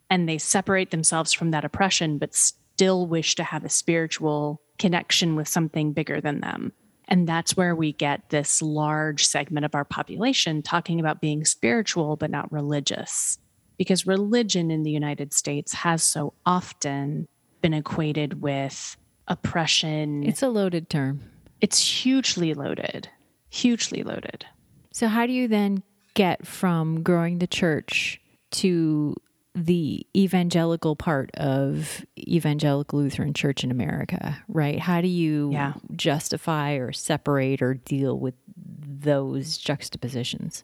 And 0.09 0.27
they 0.27 0.37
separate 0.37 0.91
themselves 0.91 1.31
from 1.31 1.51
that 1.51 1.63
oppression, 1.63 2.17
but 2.17 2.35
still 2.35 3.07
wish 3.07 3.35
to 3.35 3.43
have 3.43 3.63
a 3.63 3.69
spiritual 3.69 4.61
connection 4.77 5.35
with 5.35 5.47
something 5.47 5.93
bigger 5.93 6.19
than 6.19 6.41
them. 6.41 6.73
And 7.11 7.27
that's 7.27 7.57
where 7.57 7.75
we 7.75 7.91
get 7.91 8.29
this 8.29 8.61
large 8.61 9.25
segment 9.27 9.65
of 9.65 9.75
our 9.75 9.83
population 9.83 10.61
talking 10.61 10.97
about 11.01 11.19
being 11.19 11.43
spiritual, 11.43 12.15
but 12.15 12.31
not 12.31 12.49
religious. 12.53 13.37
Because 13.77 14.07
religion 14.07 14.71
in 14.71 14.83
the 14.83 14.91
United 14.91 15.33
States 15.33 15.73
has 15.73 16.03
so 16.03 16.33
often 16.45 17.27
been 17.61 17.73
equated 17.73 18.41
with 18.41 18.95
oppression. 19.27 20.23
It's 20.23 20.41
a 20.41 20.47
loaded 20.47 20.89
term. 20.89 21.21
it's 21.59 21.85
hugely 21.85 22.53
loaded, 22.53 23.09
hugely 23.49 24.03
loaded. 24.03 24.45
So, 24.91 25.07
how 25.07 25.25
do 25.25 25.33
you 25.33 25.49
then 25.49 25.83
get 26.13 26.47
from 26.47 27.03
growing 27.03 27.39
the 27.39 27.47
church 27.47 28.21
to 28.51 29.15
the 29.53 30.05
evangelical 30.15 30.95
part 30.95 31.29
of 31.35 32.05
evangelical 32.17 32.99
Lutheran 32.99 33.33
Church 33.33 33.63
in 33.63 33.71
America, 33.71 34.37
right? 34.47 34.79
How 34.79 35.01
do 35.01 35.07
you 35.07 35.49
Yeah. 35.51 35.73
justify 35.95 36.73
or 36.73 36.91
separate 36.93 37.61
or 37.61 37.73
deal 37.73 38.17
with 38.17 38.35
those 38.55 39.57
juxtapositions? 39.57 40.63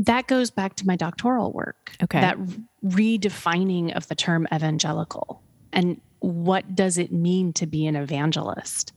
that 0.00 0.28
goes 0.28 0.48
back 0.52 0.76
to 0.76 0.86
my 0.86 0.94
doctoral 0.94 1.50
work. 1.52 1.90
Okay. 2.00 2.20
That 2.20 2.38
redefining 2.84 3.96
of 3.96 4.06
the 4.06 4.14
term 4.14 4.46
evangelical 4.54 5.42
and 5.72 6.00
what 6.20 6.76
does 6.76 6.98
it 6.98 7.10
mean 7.12 7.52
to 7.54 7.66
be 7.66 7.84
an 7.86 7.96
evangelist? 7.96 8.92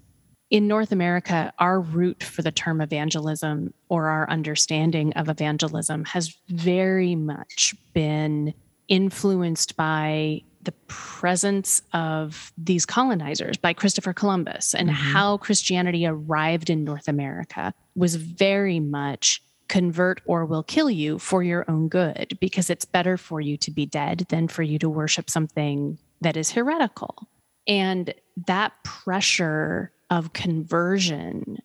In 0.51 0.68
North 0.68 0.92
America, 0.92 1.54
our 1.58 1.80
root 1.80 2.24
for 2.24 2.44
the 2.44 2.51
term 2.51 2.82
evangelism 2.82 3.74
or 3.90 4.08
our 4.10 4.30
understanding 4.30 5.12
of 5.13 5.28
evangelism 5.28 6.06
has 6.06 6.36
very 6.50 7.16
much 7.16 7.74
been 7.94 8.54
influenced 8.91 9.77
by 9.77 10.41
the 10.63 10.74
presence 10.88 11.81
of 11.93 12.51
these 12.57 12.86
colonizers 12.86 13.57
by 13.57 13.74
Christopher 13.74 14.13
Columbus 14.13 14.75
and 14.75 14.89
Mhm. 14.89 14.93
how 14.93 15.38
Christianity 15.38 16.05
arrived 16.05 16.69
in 16.69 16.83
North 16.83 17.07
America 17.07 17.74
was 17.95 18.15
very 18.15 18.79
much 18.79 19.41
convert 19.69 20.21
or 20.25 20.45
will 20.45 20.62
kill 20.62 20.89
you 20.89 21.17
for 21.17 21.41
your 21.41 21.63
own 21.71 21.88
good 21.88 22.38
because 22.41 22.69
it's 22.69 22.83
better 22.86 23.15
for 23.17 23.39
you 23.39 23.55
to 23.57 23.71
be 23.71 23.86
dead 23.86 24.25
than 24.27 24.48
for 24.50 24.62
you 24.62 24.77
to 24.77 24.89
worship 24.89 25.29
something 25.29 25.98
that 26.19 26.36
is 26.36 26.51
heretical. 26.51 27.29
And 27.65 28.13
that 28.45 28.74
pressure 28.83 29.93
of 30.10 30.33
conversion 30.33 31.60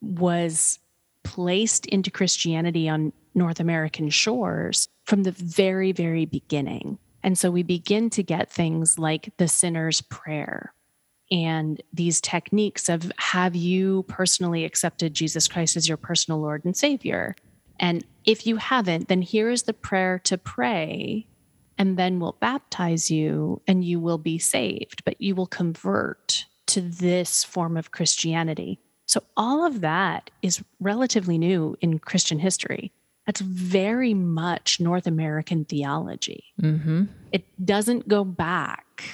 was 0.00 0.78
placed 1.22 1.84
into 1.86 2.10
Christianity 2.10 2.88
on 2.88 3.12
North 3.34 3.60
American 3.60 4.08
shores 4.10 4.88
from 5.04 5.22
the 5.22 5.32
very, 5.32 5.92
very 5.92 6.24
beginning. 6.24 6.98
And 7.22 7.38
so 7.38 7.50
we 7.50 7.62
begin 7.62 8.10
to 8.10 8.22
get 8.22 8.50
things 8.50 8.98
like 8.98 9.32
the 9.36 9.48
sinner's 9.48 10.00
prayer 10.00 10.74
and 11.32 11.82
these 11.94 12.20
techniques 12.20 12.90
of 12.90 13.10
have 13.16 13.56
you 13.56 14.04
personally 14.04 14.64
accepted 14.64 15.14
Jesus 15.14 15.48
Christ 15.48 15.78
as 15.78 15.88
your 15.88 15.96
personal 15.96 16.40
Lord 16.40 16.64
and 16.66 16.76
Savior? 16.76 17.34
And 17.80 18.04
if 18.26 18.46
you 18.46 18.56
haven't, 18.56 19.08
then 19.08 19.22
here 19.22 19.48
is 19.48 19.62
the 19.62 19.72
prayer 19.72 20.18
to 20.24 20.36
pray, 20.36 21.26
and 21.78 21.96
then 21.96 22.20
we'll 22.20 22.36
baptize 22.38 23.10
you 23.10 23.62
and 23.66 23.82
you 23.82 23.98
will 23.98 24.18
be 24.18 24.38
saved, 24.38 25.02
but 25.04 25.20
you 25.20 25.34
will 25.34 25.46
convert 25.46 26.44
to 26.66 26.82
this 26.82 27.42
form 27.42 27.78
of 27.78 27.90
Christianity. 27.90 28.78
So, 29.06 29.22
all 29.36 29.66
of 29.66 29.80
that 29.80 30.30
is 30.42 30.62
relatively 30.80 31.38
new 31.38 31.76
in 31.80 31.98
Christian 31.98 32.38
history. 32.38 32.92
That's 33.26 33.40
very 33.40 34.14
much 34.14 34.80
North 34.80 35.06
American 35.06 35.64
theology. 35.64 36.44
Mm-hmm. 36.60 37.04
It 37.30 37.44
doesn't 37.64 38.08
go 38.08 38.24
back 38.24 39.04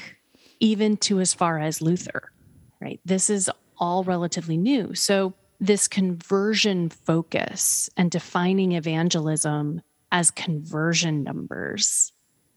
even 0.60 0.96
to 0.96 1.20
as 1.20 1.34
far 1.34 1.58
as 1.58 1.82
Luther, 1.82 2.32
right? 2.80 3.00
This 3.04 3.28
is 3.30 3.50
all 3.78 4.04
relatively 4.04 4.56
new. 4.56 4.94
So, 4.94 5.34
this 5.60 5.88
conversion 5.88 6.88
focus 6.88 7.90
and 7.96 8.12
defining 8.12 8.72
evangelism 8.72 9.82
as 10.12 10.30
conversion 10.30 11.24
numbers, 11.24 12.12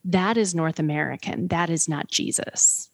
that 0.05 0.38
is 0.38 0.53
North 0.53 0.77
American. 0.77 1.48
That 1.48 1.72
is 1.72 1.89
not 1.89 2.10
Jesus. 2.10 2.89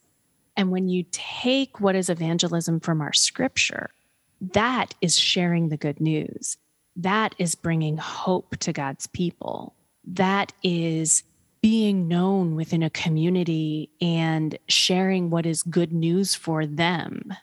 And 0.55 0.71
when 0.71 0.87
you 0.87 1.05
take 1.11 1.79
what 1.79 1.95
is 1.95 2.09
evangelism 2.09 2.79
from 2.79 3.01
our 3.01 3.13
scripture, 3.13 3.91
that 4.39 4.95
is 5.01 5.17
sharing 5.19 5.69
the 5.69 5.77
good 5.77 5.99
news. 5.99 6.57
That 6.97 7.35
is 7.37 7.55
bringing 7.55 7.97
hope 7.97 8.57
to 8.57 8.73
God's 8.73 9.07
people. 9.07 9.73
That 10.03 10.51
is 10.63 11.23
being 11.61 12.07
known 12.07 12.55
within 12.55 12.83
a 12.83 12.89
community 12.89 13.89
and 14.01 14.57
sharing 14.67 15.29
what 15.29 15.45
is 15.45 15.63
good 15.63 15.93
news 15.93 16.35
for 16.35 16.65
them 16.65 17.33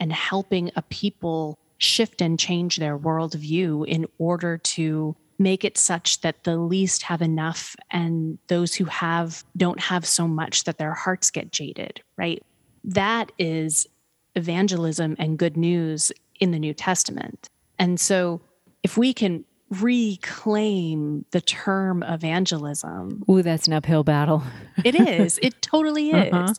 and 0.00 0.12
helping 0.12 0.70
a 0.76 0.82
people 0.82 1.58
shift 1.78 2.20
and 2.20 2.38
change 2.38 2.76
their 2.76 2.98
worldview 2.98 3.86
in 3.86 4.06
order 4.18 4.58
to 4.58 5.16
make 5.38 5.64
it 5.64 5.76
such 5.76 6.20
that 6.20 6.44
the 6.44 6.56
least 6.56 7.02
have 7.02 7.20
enough 7.20 7.74
and 7.90 8.38
those 8.46 8.74
who 8.74 8.84
have 8.84 9.44
don't 9.56 9.80
have 9.80 10.06
so 10.06 10.28
much 10.28 10.64
that 10.64 10.78
their 10.78 10.94
hearts 10.94 11.30
get 11.30 11.50
jaded, 11.50 12.00
right? 12.16 12.42
That 12.84 13.32
is 13.38 13.86
evangelism 14.34 15.16
and 15.18 15.38
good 15.38 15.56
news 15.56 16.12
in 16.40 16.52
the 16.52 16.58
New 16.58 16.74
Testament. 16.74 17.48
And 17.78 17.98
so 17.98 18.40
if 18.84 18.96
we 18.96 19.12
can 19.12 19.44
reclaim 19.70 21.24
the 21.32 21.40
term 21.40 22.04
evangelism, 22.04 23.24
Ooh, 23.28 23.42
that's 23.42 23.66
an 23.66 23.72
uphill 23.72 24.04
battle. 24.04 24.44
it 24.84 24.94
is, 24.94 25.38
it 25.42 25.60
totally 25.60 26.10
is. 26.10 26.32
Uh-huh. 26.32 26.54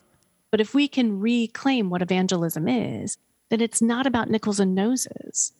But 0.51 0.59
if 0.59 0.73
we 0.73 0.87
can 0.87 1.19
reclaim 1.19 1.89
what 1.89 2.01
evangelism 2.01 2.67
is, 2.67 3.17
then 3.49 3.61
it's 3.61 3.81
not 3.81 4.07
about 4.07 4.29
nickels 4.29 4.59
and 4.59 4.75
noses. 4.75 5.53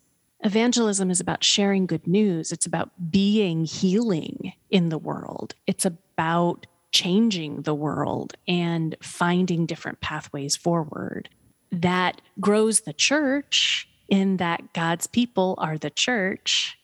Evangelism 0.43 1.09
is 1.09 1.19
about 1.19 1.43
sharing 1.43 1.85
good 1.85 2.07
news. 2.07 2.51
It's 2.51 2.65
about 2.65 2.91
being 3.11 3.65
healing 3.65 4.53
in 4.69 4.89
the 4.89 4.97
world. 4.97 5.55
It's 5.67 5.85
about 5.85 6.67
changing 6.91 7.63
the 7.63 7.73
world 7.73 8.33
and 8.47 8.95
finding 9.01 9.65
different 9.65 10.01
pathways 10.01 10.55
forward. 10.55 11.29
that 11.71 12.21
grows 12.39 12.81
the 12.81 12.93
church 12.93 13.89
in 14.09 14.37
that 14.37 14.73
God's 14.73 15.07
people 15.07 15.55
are 15.57 15.77
the 15.77 15.89
church. 15.89 16.77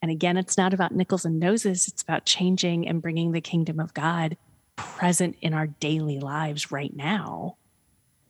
And 0.00 0.10
again, 0.10 0.36
it's 0.36 0.56
not 0.56 0.72
about 0.72 0.94
nickels 0.94 1.24
and 1.24 1.40
noses, 1.40 1.88
it's 1.88 2.02
about 2.02 2.24
changing 2.24 2.86
and 2.86 3.02
bringing 3.02 3.32
the 3.32 3.40
kingdom 3.40 3.80
of 3.80 3.94
God 3.94 4.36
present 4.76 5.36
in 5.40 5.54
our 5.54 5.66
daily 5.66 6.20
lives 6.20 6.70
right 6.70 6.94
now. 6.94 7.56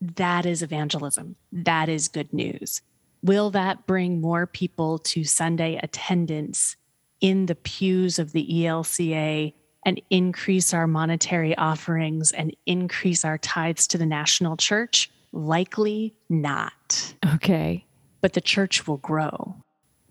That 0.00 0.46
is 0.46 0.62
evangelism. 0.62 1.36
That 1.52 1.88
is 1.88 2.08
good 2.08 2.32
news. 2.32 2.82
Will 3.22 3.50
that 3.50 3.86
bring 3.86 4.20
more 4.20 4.46
people 4.46 4.98
to 5.00 5.24
Sunday 5.24 5.78
attendance 5.82 6.76
in 7.20 7.46
the 7.46 7.56
pews 7.56 8.18
of 8.18 8.32
the 8.32 8.46
ELCA 8.48 9.52
and 9.84 10.00
increase 10.10 10.72
our 10.72 10.86
monetary 10.86 11.56
offerings 11.56 12.30
and 12.32 12.54
increase 12.66 13.24
our 13.24 13.38
tithes 13.38 13.86
to 13.88 13.98
the 13.98 14.06
national 14.06 14.56
church? 14.56 15.10
Likely 15.32 16.14
not. 16.28 17.14
Okay. 17.34 17.84
But 18.20 18.32
the 18.32 18.40
church 18.40 18.86
will 18.86 18.96
grow 18.96 19.62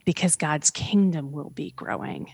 because 0.05 0.35
God's 0.35 0.71
kingdom 0.71 1.31
will 1.31 1.49
be 1.49 1.71
growing. 1.71 2.31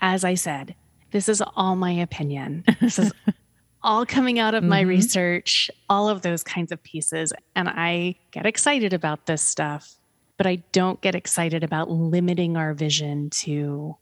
As 0.00 0.24
I 0.24 0.34
said, 0.34 0.74
this 1.10 1.28
is 1.28 1.42
all 1.56 1.76
my 1.76 1.90
opinion. 1.92 2.64
This 2.80 2.98
is 2.98 3.12
all 3.82 4.06
coming 4.06 4.38
out 4.38 4.54
of 4.54 4.62
my 4.62 4.80
mm-hmm. 4.80 4.90
research, 4.90 5.70
all 5.88 6.08
of 6.08 6.22
those 6.22 6.42
kinds 6.42 6.70
of 6.72 6.82
pieces. 6.82 7.32
And 7.56 7.68
I 7.68 8.16
get 8.30 8.46
excited 8.46 8.92
about 8.92 9.26
this 9.26 9.42
stuff, 9.42 9.96
but 10.36 10.46
I 10.46 10.56
don't 10.72 11.00
get 11.00 11.14
excited 11.14 11.64
about 11.64 11.90
limiting 11.90 12.56
our 12.56 12.74
vision 12.74 13.30
to 13.30 13.96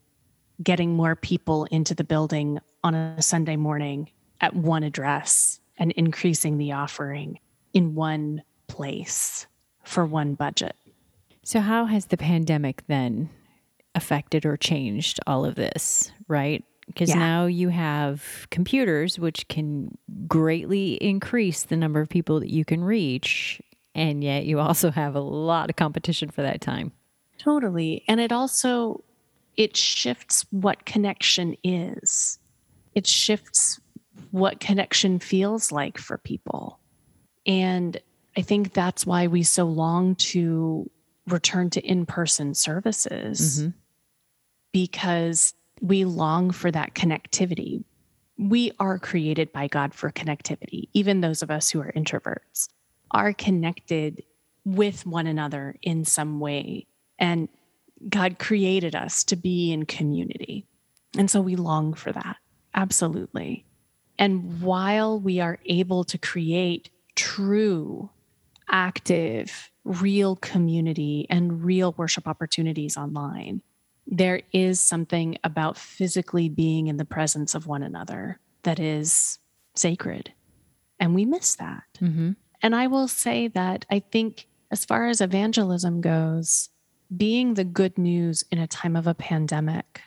getting 0.62 0.94
more 0.94 1.14
people 1.14 1.64
into 1.66 1.94
the 1.94 2.04
building 2.04 2.58
on 2.82 2.94
a 2.94 3.22
Sunday 3.22 3.56
morning 3.56 4.10
at 4.40 4.54
one 4.54 4.82
address 4.82 5.60
and 5.78 5.92
increasing 5.92 6.58
the 6.58 6.72
offering 6.72 7.38
in 7.72 7.94
one 7.94 8.42
place 8.66 9.46
for 9.84 10.04
one 10.04 10.34
budget. 10.34 10.76
So, 11.48 11.60
how 11.60 11.86
has 11.86 12.04
the 12.04 12.18
pandemic 12.18 12.82
then 12.88 13.30
affected 13.94 14.44
or 14.44 14.58
changed 14.58 15.18
all 15.26 15.46
of 15.46 15.54
this, 15.54 16.12
right? 16.28 16.62
Because 16.86 17.08
yeah. 17.08 17.20
now 17.20 17.46
you 17.46 17.70
have 17.70 18.46
computers, 18.50 19.18
which 19.18 19.48
can 19.48 19.96
greatly 20.26 21.02
increase 21.02 21.62
the 21.62 21.74
number 21.74 22.02
of 22.02 22.10
people 22.10 22.38
that 22.40 22.50
you 22.50 22.66
can 22.66 22.84
reach. 22.84 23.62
And 23.94 24.22
yet 24.22 24.44
you 24.44 24.60
also 24.60 24.90
have 24.90 25.14
a 25.14 25.20
lot 25.20 25.70
of 25.70 25.76
competition 25.76 26.28
for 26.28 26.42
that 26.42 26.60
time. 26.60 26.92
Totally. 27.38 28.04
And 28.06 28.20
it 28.20 28.30
also 28.30 29.02
it 29.56 29.74
shifts 29.74 30.44
what 30.50 30.84
connection 30.84 31.56
is. 31.64 32.38
It 32.94 33.06
shifts 33.06 33.80
what 34.32 34.60
connection 34.60 35.18
feels 35.18 35.72
like 35.72 35.96
for 35.96 36.18
people. 36.18 36.78
And 37.46 37.98
I 38.36 38.42
think 38.42 38.74
that's 38.74 39.06
why 39.06 39.28
we 39.28 39.44
so 39.44 39.64
long 39.64 40.14
to 40.16 40.90
return 41.32 41.70
to 41.70 41.80
in 41.84 42.06
person 42.06 42.54
services 42.54 43.60
mm-hmm. 43.60 43.70
because 44.72 45.54
we 45.80 46.04
long 46.04 46.50
for 46.50 46.70
that 46.70 46.94
connectivity. 46.94 47.84
We 48.36 48.72
are 48.78 48.98
created 48.98 49.52
by 49.52 49.68
God 49.68 49.94
for 49.94 50.10
connectivity. 50.10 50.88
Even 50.92 51.20
those 51.20 51.42
of 51.42 51.50
us 51.50 51.70
who 51.70 51.80
are 51.80 51.92
introverts 51.92 52.68
are 53.10 53.32
connected 53.32 54.22
with 54.64 55.06
one 55.06 55.26
another 55.26 55.76
in 55.82 56.04
some 56.04 56.40
way. 56.40 56.86
And 57.18 57.48
God 58.08 58.38
created 58.38 58.94
us 58.94 59.24
to 59.24 59.36
be 59.36 59.72
in 59.72 59.86
community. 59.86 60.66
And 61.16 61.30
so 61.30 61.40
we 61.40 61.56
long 61.56 61.94
for 61.94 62.12
that. 62.12 62.36
Absolutely. 62.74 63.64
And 64.18 64.60
while 64.60 65.18
we 65.18 65.40
are 65.40 65.58
able 65.64 66.04
to 66.04 66.18
create 66.18 66.90
true, 67.16 68.10
active, 68.68 69.70
real 69.88 70.36
community 70.36 71.26
and 71.30 71.64
real 71.64 71.94
worship 71.96 72.28
opportunities 72.28 72.96
online, 72.96 73.62
there 74.06 74.42
is 74.52 74.80
something 74.80 75.38
about 75.44 75.76
physically 75.76 76.48
being 76.48 76.86
in 76.86 76.96
the 76.96 77.04
presence 77.04 77.54
of 77.54 77.66
one 77.66 77.82
another 77.82 78.38
that 78.62 78.78
is 78.78 79.38
sacred. 79.74 80.32
And 81.00 81.14
we 81.14 81.24
miss 81.24 81.56
that. 81.56 81.84
Mm-hmm. 82.00 82.32
And 82.62 82.74
I 82.74 82.86
will 82.86 83.08
say 83.08 83.48
that 83.48 83.84
I 83.90 84.00
think, 84.00 84.46
as 84.70 84.84
far 84.84 85.08
as 85.08 85.20
evangelism 85.20 86.00
goes, 86.00 86.68
being 87.14 87.54
the 87.54 87.64
good 87.64 87.96
news 87.96 88.44
in 88.50 88.58
a 88.58 88.66
time 88.66 88.96
of 88.96 89.06
a 89.06 89.14
pandemic, 89.14 90.02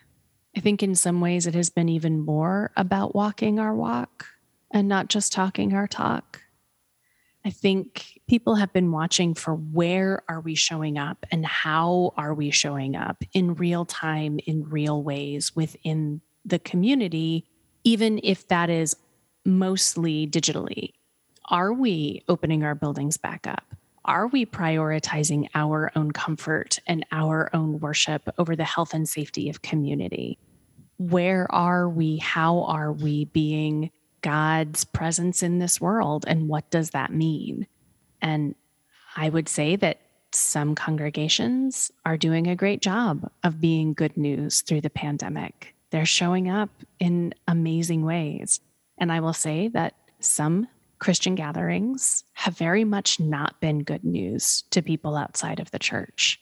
I 0.56 0.60
think 0.60 0.84
in 0.84 0.96
some 0.96 1.22
ways 1.22 1.48
it 1.48 1.56
has 1.56 1.70
been 1.70 1.90
even 1.90 2.20
more 2.20 2.72
about 2.76 3.16
walking 3.16 3.58
our 3.58 3.74
walk 3.74 4.28
and 4.70 4.88
not 4.88 5.08
just 5.08 5.32
talking 5.32 5.74
our 5.74 5.88
talk. 5.88 6.42
I 7.44 7.50
think 7.50 8.20
people 8.28 8.56
have 8.56 8.72
been 8.72 8.92
watching 8.92 9.34
for 9.34 9.56
where 9.56 10.22
are 10.28 10.42
we 10.42 10.54
showing 10.56 10.98
up 10.98 11.26
and 11.32 11.46
how 11.46 12.14
are 12.16 12.34
we 12.34 12.52
showing 12.52 12.96
up 12.96 13.24
in 13.34 13.56
real 13.56 13.86
time, 13.86 14.40
in 14.46 14.70
real 14.70 15.02
ways 15.02 15.56
within 15.56 16.22
the 16.46 16.60
community, 16.60 17.46
even 17.84 18.20
if 18.24 18.48
that 18.50 18.70
is 18.70 18.96
mostly 19.44 20.28
digitally. 20.28 20.94
Are 21.50 21.74
we 21.74 22.24
opening 22.28 22.64
our 22.64 22.76
buildings 22.76 23.18
back 23.18 23.48
up? 23.48 23.76
Are 24.06 24.28
we 24.28 24.46
prioritizing 24.46 25.48
our 25.54 25.92
own 25.96 26.12
comfort 26.12 26.80
and 26.88 27.06
our 27.12 27.50
own 27.54 27.80
worship 27.80 28.30
over 28.38 28.56
the 28.56 28.64
health 28.64 28.94
and 28.94 29.08
safety 29.08 29.50
of 29.50 29.62
community? 29.62 30.40
Where 30.98 31.52
are 31.52 31.90
we? 31.90 32.18
How 32.18 32.64
are 32.64 32.92
we 32.92 33.26
being 33.26 33.92
God's 34.22 34.84
presence 34.84 35.44
in 35.44 35.60
this 35.60 35.82
world 35.82 36.26
and 36.28 36.48
what 36.48 36.70
does 36.70 36.92
that 36.92 37.14
mean? 37.14 37.68
And 38.22 38.56
I 39.16 39.30
would 39.30 39.50
say 39.50 39.76
that 39.78 40.00
some 40.32 40.76
congregations 40.76 41.92
are 42.06 42.18
doing 42.18 42.48
a 42.48 42.56
great 42.56 42.82
job 42.82 43.30
of 43.44 43.60
being 43.60 43.94
good 43.94 44.16
news 44.16 44.62
through 44.62 44.82
the 44.82 44.90
pandemic. 44.90 45.76
They're 45.90 46.06
showing 46.06 46.50
up 46.50 46.70
in 47.00 47.34
amazing 47.48 48.06
ways. 48.06 48.62
And 48.98 49.12
I 49.12 49.20
will 49.20 49.34
say 49.34 49.68
that 49.70 49.96
some 50.20 50.68
Christian 51.00 51.36
gatherings 51.36 52.24
have 52.34 52.58
very 52.58 52.84
much 52.84 53.20
not 53.20 53.60
been 53.60 53.80
good 53.80 54.04
news 54.04 54.64
to 54.70 54.82
people 54.82 55.18
outside 55.18 55.60
of 55.60 55.72
the 55.72 55.80
church 55.80 56.40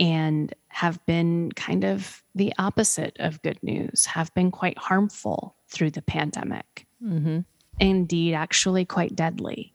and 0.00 0.52
have 0.68 1.04
been 1.06 1.52
kind 1.52 1.84
of 1.84 2.22
the 2.34 2.52
opposite 2.58 3.16
of 3.20 3.40
good 3.42 3.62
news, 3.62 4.06
have 4.06 4.34
been 4.34 4.50
quite 4.50 4.76
harmful 4.76 5.54
through 5.68 5.90
the 5.90 6.02
pandemic 6.02 6.86
mm-hmm. 7.02 7.40
indeed 7.78 8.34
actually 8.34 8.84
quite 8.84 9.16
deadly. 9.16 9.72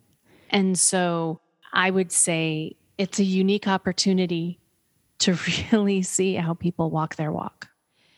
And 0.49 0.77
so 0.77 1.41
I 1.73 1.89
would 1.89 2.11
say 2.11 2.75
it's 2.97 3.19
a 3.19 3.23
unique 3.23 3.67
opportunity 3.67 4.59
to 5.19 5.37
really 5.71 6.01
see 6.01 6.35
how 6.35 6.53
people 6.53 6.89
walk 6.89 7.15
their 7.15 7.31
walk. 7.31 7.69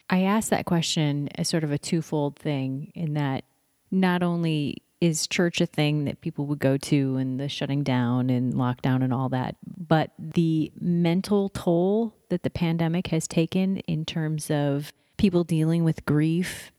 I 0.10 0.24
asked 0.24 0.50
that 0.50 0.65
question 0.65 1.30
as 1.36 1.48
sort 1.48 1.63
of 1.63 1.72
a 1.72 1.78
twofold 1.78 2.36
thing 2.36 2.91
in 2.95 3.13
that 3.13 3.43
not 3.91 4.24
only 4.24 4.84
is 5.02 5.28
church 5.28 5.62
a 5.62 5.65
thing 5.65 6.06
that 6.06 6.19
people 6.19 6.45
would 6.45 6.60
go 6.60 6.78
to 6.78 7.15
and 7.15 7.39
the 7.39 7.48
shutting 7.48 7.84
down 7.84 8.30
and 8.30 8.54
lockdown 8.54 9.04
and 9.04 9.13
all 9.13 9.30
that, 9.30 9.56
but 9.78 10.12
the 10.17 10.72
mental 10.80 11.50
toll 11.50 12.13
that 12.30 12.43
the 12.43 12.50
pandemic 12.50 13.08
has 13.08 13.28
taken 13.28 13.78
in 13.78 14.04
terms 14.04 14.52
of 14.52 14.91
people 15.17 15.43
dealing 15.43 15.84
with 15.84 16.06
grief 16.06 16.72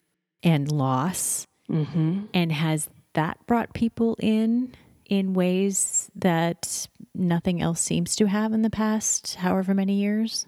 and 0.42 0.70
loss 0.70 1.46
Mm-hmm. 1.70 2.26
And 2.34 2.52
has 2.52 2.88
that 3.14 3.38
brought 3.46 3.74
people 3.74 4.16
in 4.20 4.74
in 5.06 5.34
ways 5.34 6.10
that 6.14 6.86
nothing 7.14 7.60
else 7.60 7.80
seems 7.80 8.14
to 8.16 8.26
have 8.26 8.52
in 8.52 8.62
the 8.62 8.70
past 8.70 9.36
however 9.36 9.74
many 9.74 9.94
years? 9.94 10.46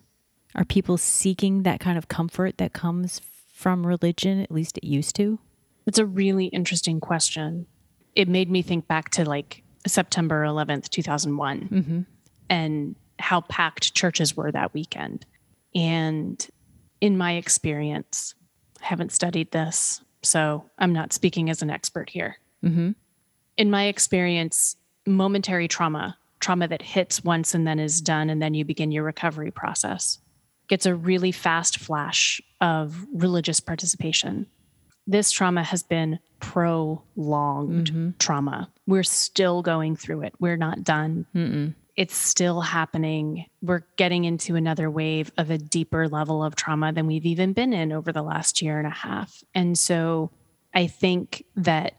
Are 0.55 0.65
people 0.65 0.99
seeking 0.99 1.63
that 1.63 1.81
kind 1.81 1.99
of 1.99 2.09
comfort 2.09 2.59
that 2.59 2.73
comes 2.73 3.21
from 3.53 3.87
religion? 3.87 4.41
At 4.41 4.51
least 4.51 4.79
it 4.79 4.85
used 4.85 5.17
to. 5.17 5.39
It's 5.87 5.99
a 5.99 6.07
really 6.07 6.47
interesting 6.47 7.01
question. 7.01 7.67
It 8.15 8.29
made 8.29 8.51
me 8.51 8.63
think 8.63 8.87
back 8.87 9.11
to 9.11 9.25
like 9.25 9.65
September 9.87 10.45
11th, 10.45 10.91
2001, 10.91 11.69
mm-hmm. 11.69 12.01
and 12.49 12.95
how 13.19 13.41
packed 13.41 13.95
churches 13.95 14.37
were 14.37 14.53
that 14.53 14.75
weekend. 14.75 15.27
And 15.75 16.47
in 17.01 17.17
my 17.17 17.33
experience, 17.33 18.35
I 18.81 18.87
haven't 18.87 19.13
studied 19.13 19.51
this, 19.51 20.03
so 20.23 20.71
I'm 20.79 20.93
not 20.93 21.13
speaking 21.13 21.51
as 21.51 21.63
an 21.63 21.71
expert 21.71 22.11
here. 22.11 22.39
Mm-hmm. 22.65 22.93
In 23.57 23.71
my 23.71 23.87
experience, 23.87 24.77
momentary 25.07 25.69
trauma, 25.69 26.17
trauma 26.41 26.69
that 26.69 26.83
hits 26.83 27.23
once 27.23 27.55
and 27.55 27.67
then 27.67 27.79
is 27.79 28.01
done, 28.01 28.31
and 28.31 28.41
then 28.41 28.55
you 28.55 28.65
begin 28.65 28.93
your 28.93 29.05
recovery 29.05 29.51
process, 29.51 30.19
gets 30.69 30.87
a 30.87 30.95
really 30.95 31.33
fast 31.33 31.79
flash 31.79 32.41
of 32.61 33.05
religious 33.13 33.61
participation. 33.61 34.47
This 35.07 35.31
trauma 35.31 35.65
has 35.65 35.83
been 35.83 36.19
prolonged 36.41 37.91
mm-hmm. 37.91 38.11
trauma. 38.19 38.71
We're 38.87 39.03
still 39.03 39.63
going 39.63 39.97
through 39.97 40.23
it. 40.23 40.35
We're 40.39 40.57
not 40.57 40.85
done. 40.85 41.27
Mm-mm 41.35 41.75
it's 41.97 42.17
still 42.17 42.61
happening. 42.61 43.47
We're 43.61 43.83
getting 43.97 44.25
into 44.25 44.57
another 44.57 44.91
wave 44.91 45.31
of 45.37 45.51
a 45.51 45.59
deeper 45.59 46.09
level 46.09 46.43
of 46.43 46.55
trauma 46.55 46.93
than 46.93 47.07
we've 47.07 47.27
even 47.27 47.53
been 47.53 47.73
in 47.73 47.93
over 47.93 48.13
the 48.13 48.23
last 48.23 48.63
year 48.63 48.79
and 48.79 48.87
a 48.87 48.91
half. 48.91 49.43
And 49.55 49.79
so 49.79 50.31
I 50.75 50.87
think 50.87 51.45
that 51.57 51.95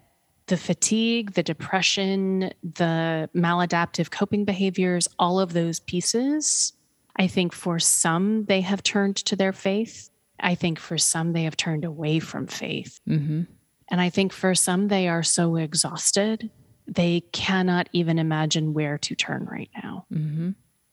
the 0.48 0.58
fatigue, 0.58 1.34
the 1.34 1.44
depression, 1.44 2.52
the 2.64 3.30
maladaptive 3.36 4.10
coping 4.12 4.46
behaviors, 4.46 5.08
all 5.20 5.40
of 5.40 5.54
those 5.54 5.80
pieces, 5.80 6.74
I 7.16 7.28
think 7.28 7.54
for 7.54 7.80
some, 7.80 8.46
they 8.46 8.62
have 8.62 8.84
turned 8.84 9.18
to 9.18 9.36
their 9.36 9.54
faith. 9.54 10.10
I 10.40 10.56
think 10.56 10.80
for 10.80 10.98
some, 10.98 11.34
they 11.34 11.44
have 11.44 11.56
turned 11.56 11.86
away 11.86 12.20
from 12.20 12.48
faith. 12.48 13.00
Mm-hmm. 13.08 13.44
And 13.90 14.02
I 14.02 14.10
think 14.10 14.34
for 14.34 14.56
some, 14.56 14.88
they 14.88 15.08
are 15.08 15.24
so 15.24 15.56
exhausted, 15.56 16.50
they 16.88 17.22
cannot 17.32 17.90
even 17.94 18.20
imagine 18.20 18.74
where 18.74 18.98
to 19.00 19.16
turn 19.16 19.46
right 19.46 19.70
now. 19.82 20.06
Mm-hmm. 20.14 20.52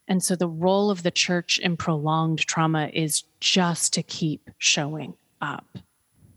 And 0.09 0.23
so 0.23 0.35
the 0.35 0.49
role 0.49 0.91
of 0.91 1.03
the 1.03 1.11
church 1.11 1.59
in 1.59 1.77
prolonged 1.77 2.41
trauma 2.41 2.91
is 2.93 3.25
just 3.41 3.93
to 3.95 4.03
keep 4.03 4.51
showing 4.59 5.15
up, 5.41 5.79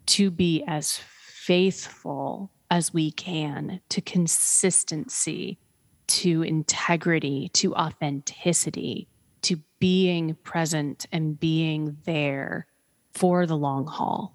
to 0.08 0.30
be 0.30 0.64
as 0.68 0.98
faithful 0.98 2.52
as 2.70 2.94
we 2.94 3.12
can 3.12 3.80
to 3.90 4.02
consistency, 4.02 5.60
to 6.08 6.42
integrity, 6.42 7.50
to 7.54 7.76
authenticity, 7.76 9.08
to 9.42 9.58
being 9.80 10.36
present 10.44 11.06
and 11.12 11.40
being 11.40 11.98
there 12.06 12.66
for 13.14 13.46
the 13.46 13.58
long 13.58 13.86
haul 13.86 14.34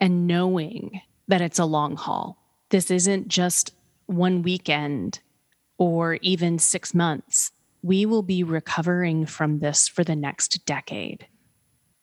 and 0.00 0.26
knowing 0.26 1.00
that 1.28 1.40
it's 1.40 1.58
a 1.58 1.64
long 1.64 1.96
haul. 1.96 2.38
This 2.70 2.90
isn't 2.90 3.28
just 3.28 3.73
one 4.06 4.42
weekend 4.42 5.20
or 5.78 6.14
even 6.22 6.58
six 6.58 6.94
months. 6.94 7.50
We 7.82 8.06
will 8.06 8.22
be 8.22 8.42
recovering 8.42 9.26
from 9.26 9.58
this 9.58 9.88
for 9.88 10.04
the 10.04 10.16
next 10.16 10.64
decade. 10.64 11.26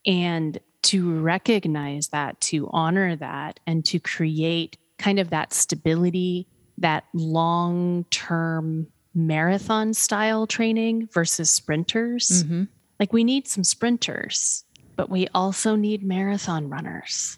And 0.06 0.60
to 0.84 1.20
recognize 1.20 2.10
that, 2.10 2.40
to 2.42 2.70
honor 2.72 3.16
that, 3.16 3.60
and 3.66 3.86
to 3.86 4.00
create 4.00 4.78
kind 4.98 5.20
of 5.20 5.30
that 5.30 5.54
stability, 5.54 6.48
that 6.78 7.06
long 7.14 8.06
term 8.10 8.88
marathon 9.14 9.94
style 9.94 10.48
training 10.48 11.08
versus 11.12 11.52
sprinters. 11.52 12.44
Mm-hmm. 12.44 12.64
Like 13.00 13.14
we 13.14 13.24
need 13.24 13.48
some 13.48 13.64
sprinters, 13.64 14.64
but 14.96 15.10
we 15.10 15.28
also 15.34 15.76
need 15.76 16.04
marathon 16.04 16.70
runners 16.70 17.38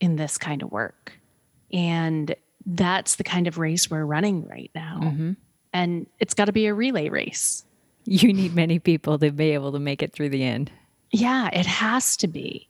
in 0.00 0.16
this 0.16 0.38
kind 0.38 0.62
of 0.62 0.70
work. 0.70 1.12
And 1.72 2.34
that's 2.66 3.16
the 3.16 3.24
kind 3.24 3.46
of 3.46 3.58
race 3.58 3.90
we're 3.90 4.04
running 4.04 4.46
right 4.46 4.70
now. 4.74 5.00
Mm-hmm. 5.02 5.32
And 5.72 6.06
it's 6.18 6.34
got 6.34 6.46
to 6.46 6.52
be 6.52 6.66
a 6.66 6.74
relay 6.74 7.08
race. 7.08 7.64
You 8.04 8.32
need 8.32 8.54
many 8.54 8.78
people 8.78 9.18
to 9.18 9.30
be 9.30 9.50
able 9.50 9.72
to 9.72 9.78
make 9.78 10.02
it 10.02 10.12
through 10.12 10.30
the 10.30 10.42
end. 10.42 10.70
Yeah, 11.10 11.48
it 11.52 11.66
has 11.66 12.16
to 12.18 12.28
be. 12.28 12.68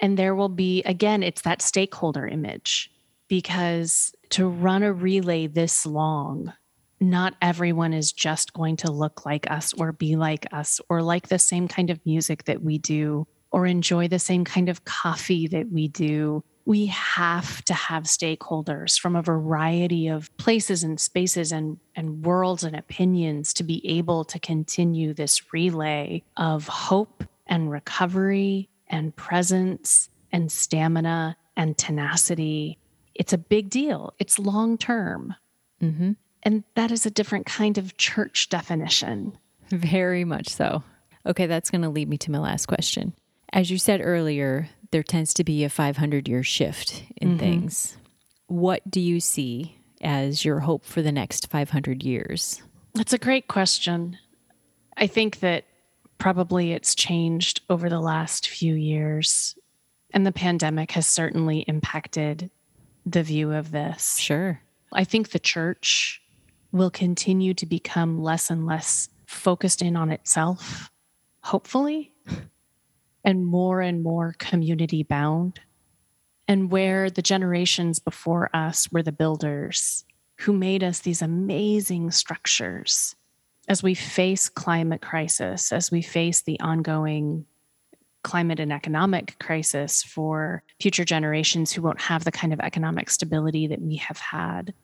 And 0.00 0.18
there 0.18 0.34
will 0.34 0.48
be, 0.48 0.82
again, 0.82 1.22
it's 1.22 1.42
that 1.42 1.62
stakeholder 1.62 2.26
image 2.26 2.90
because 3.28 4.14
to 4.30 4.46
run 4.46 4.82
a 4.82 4.92
relay 4.92 5.46
this 5.46 5.86
long, 5.86 6.52
not 7.00 7.34
everyone 7.40 7.92
is 7.92 8.12
just 8.12 8.52
going 8.52 8.76
to 8.76 8.90
look 8.90 9.24
like 9.24 9.50
us 9.50 9.72
or 9.74 9.92
be 9.92 10.16
like 10.16 10.46
us 10.52 10.80
or 10.88 11.02
like 11.02 11.28
the 11.28 11.38
same 11.38 11.68
kind 11.68 11.90
of 11.90 12.04
music 12.04 12.44
that 12.44 12.62
we 12.62 12.78
do 12.78 13.26
or 13.50 13.66
enjoy 13.66 14.08
the 14.08 14.18
same 14.18 14.44
kind 14.44 14.68
of 14.68 14.84
coffee 14.84 15.46
that 15.48 15.70
we 15.70 15.88
do. 15.88 16.42
We 16.66 16.86
have 16.86 17.62
to 17.66 17.74
have 17.74 18.04
stakeholders 18.04 18.98
from 18.98 19.16
a 19.16 19.22
variety 19.22 20.08
of 20.08 20.34
places 20.38 20.82
and 20.82 20.98
spaces 20.98 21.52
and, 21.52 21.78
and 21.94 22.24
worlds 22.24 22.64
and 22.64 22.74
opinions 22.74 23.52
to 23.54 23.62
be 23.62 23.86
able 23.86 24.24
to 24.24 24.38
continue 24.38 25.12
this 25.12 25.52
relay 25.52 26.22
of 26.36 26.66
hope 26.66 27.24
and 27.46 27.70
recovery 27.70 28.70
and 28.88 29.14
presence 29.14 30.08
and 30.32 30.50
stamina 30.50 31.36
and 31.56 31.76
tenacity. 31.76 32.78
It's 33.14 33.32
a 33.32 33.38
big 33.38 33.70
deal. 33.70 34.14
It's 34.18 34.38
long 34.38 34.78
term. 34.78 35.34
Mm-hmm. 35.82 36.12
And 36.42 36.64
that 36.74 36.90
is 36.90 37.06
a 37.06 37.10
different 37.10 37.46
kind 37.46 37.78
of 37.78 37.96
church 37.96 38.48
definition. 38.48 39.36
Very 39.70 40.24
much 40.24 40.48
so. 40.48 40.82
Okay, 41.26 41.46
that's 41.46 41.70
going 41.70 41.82
to 41.82 41.88
lead 41.88 42.08
me 42.08 42.18
to 42.18 42.30
my 42.30 42.38
last 42.38 42.66
question. 42.66 43.14
As 43.52 43.70
you 43.70 43.78
said 43.78 44.00
earlier, 44.02 44.68
there 44.94 45.02
tends 45.02 45.34
to 45.34 45.42
be 45.42 45.64
a 45.64 45.68
500 45.68 46.28
year 46.28 46.44
shift 46.44 47.02
in 47.16 47.34
Mhm. 47.34 47.38
things. 47.40 47.96
What 48.46 48.88
do 48.88 49.00
you 49.00 49.18
see 49.18 49.76
as 50.00 50.44
your 50.44 50.60
hope 50.60 50.84
for 50.84 51.02
the 51.02 51.10
next 51.10 51.50
500 51.50 52.04
years? 52.04 52.62
That's 52.94 53.12
a 53.12 53.18
great 53.18 53.48
question. 53.48 54.16
I 54.96 55.08
think 55.08 55.40
that 55.40 55.64
probably 56.18 56.70
it's 56.70 56.94
changed 56.94 57.60
over 57.68 57.88
the 57.90 57.98
last 57.98 58.46
few 58.48 58.76
years, 58.76 59.58
and 60.12 60.24
the 60.24 60.30
pandemic 60.30 60.92
has 60.92 61.08
certainly 61.08 61.64
impacted 61.66 62.52
the 63.04 63.24
view 63.24 63.50
of 63.52 63.72
this. 63.72 64.16
Sure. 64.18 64.60
I 64.92 65.02
think 65.02 65.30
the 65.30 65.40
church 65.40 66.22
will 66.70 66.92
continue 66.92 67.52
to 67.54 67.66
become 67.66 68.22
less 68.22 68.48
and 68.48 68.64
less 68.64 69.08
focused 69.26 69.82
in 69.82 69.96
on 69.96 70.12
itself, 70.12 70.92
hopefully, 71.42 72.12
and 73.24 73.46
more 73.46 73.80
and 73.80 74.02
more 74.02 74.34
community 74.38 75.02
bound. 75.02 75.60
And 76.46 76.70
where 76.70 77.08
the 77.08 77.22
generations 77.22 77.98
before 77.98 78.54
us 78.54 78.92
were 78.92 79.02
the 79.02 79.12
builders 79.12 80.04
who 80.40 80.52
made 80.52 80.84
us 80.84 81.00
these 81.00 81.22
amazing 81.22 82.10
structures 82.10 83.14
as 83.68 83.82
we 83.82 83.94
face 83.94 84.48
climate 84.48 85.00
crisis, 85.00 85.72
as 85.72 85.90
we 85.90 86.02
face 86.02 86.42
the 86.42 86.60
ongoing 86.60 87.46
climate 88.22 88.60
and 88.60 88.72
economic 88.72 89.38
crisis 89.38 90.02
for 90.02 90.62
future 90.80 91.04
generations 91.04 91.72
who 91.72 91.82
won't 91.82 92.00
have 92.00 92.24
the 92.24 92.32
kind 92.32 92.52
of 92.52 92.60
economic 92.60 93.10
stability 93.10 93.66
that 93.66 93.80
we 93.80 93.96
have 93.96 94.18
had. 94.18 94.74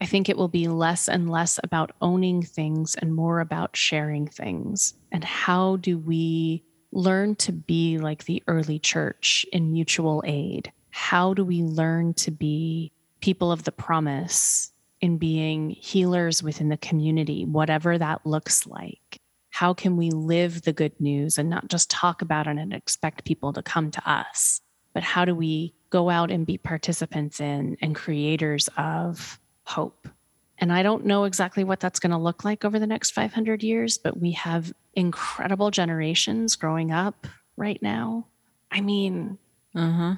I 0.00 0.06
think 0.06 0.28
it 0.28 0.36
will 0.36 0.48
be 0.48 0.66
less 0.68 1.08
and 1.08 1.30
less 1.30 1.60
about 1.62 1.92
owning 2.00 2.42
things 2.42 2.96
and 2.96 3.14
more 3.14 3.40
about 3.40 3.76
sharing 3.76 4.26
things. 4.26 4.94
And 5.12 5.22
how 5.22 5.76
do 5.76 5.98
we 5.98 6.64
learn 6.94 7.34
to 7.34 7.52
be 7.52 7.98
like 7.98 8.24
the 8.24 8.42
early 8.46 8.78
church 8.78 9.44
in 9.52 9.72
mutual 9.72 10.22
aid? 10.24 10.72
How 10.90 11.34
do 11.34 11.44
we 11.44 11.62
learn 11.62 12.14
to 12.14 12.30
be 12.30 12.92
people 13.20 13.50
of 13.50 13.64
the 13.64 13.72
promise 13.72 14.72
in 15.00 15.18
being 15.18 15.70
healers 15.70 16.42
within 16.42 16.68
the 16.68 16.76
community, 16.76 17.44
whatever 17.44 17.98
that 17.98 18.24
looks 18.24 18.66
like? 18.66 19.20
How 19.50 19.74
can 19.74 19.96
we 19.96 20.10
live 20.10 20.62
the 20.62 20.72
good 20.72 20.98
news 21.00 21.36
and 21.36 21.50
not 21.50 21.68
just 21.68 21.90
talk 21.90 22.22
about 22.22 22.46
it 22.46 22.56
and 22.56 22.72
expect 22.72 23.24
people 23.24 23.52
to 23.52 23.62
come 23.62 23.90
to 23.90 24.10
us? 24.10 24.60
But 24.92 25.02
how 25.02 25.24
do 25.24 25.34
we 25.34 25.74
go 25.90 26.10
out 26.10 26.30
and 26.30 26.46
be 26.46 26.58
participants 26.58 27.40
in 27.40 27.76
and 27.82 27.94
creators 27.94 28.68
of 28.76 29.38
hope? 29.64 30.08
And 30.58 30.72
I 30.72 30.82
don't 30.82 31.04
know 31.04 31.24
exactly 31.24 31.64
what 31.64 31.80
that's 31.80 31.98
going 32.00 32.12
to 32.12 32.18
look 32.18 32.44
like 32.44 32.64
over 32.64 32.78
the 32.78 32.86
next 32.86 33.10
500 33.10 33.62
years, 33.62 33.98
but 33.98 34.18
we 34.20 34.32
have 34.32 34.72
incredible 34.94 35.70
generations 35.70 36.54
growing 36.56 36.92
up 36.92 37.26
right 37.56 37.80
now. 37.82 38.26
I 38.70 38.80
mean, 38.80 39.38
Uh 39.74 39.90
huh. 39.90 40.14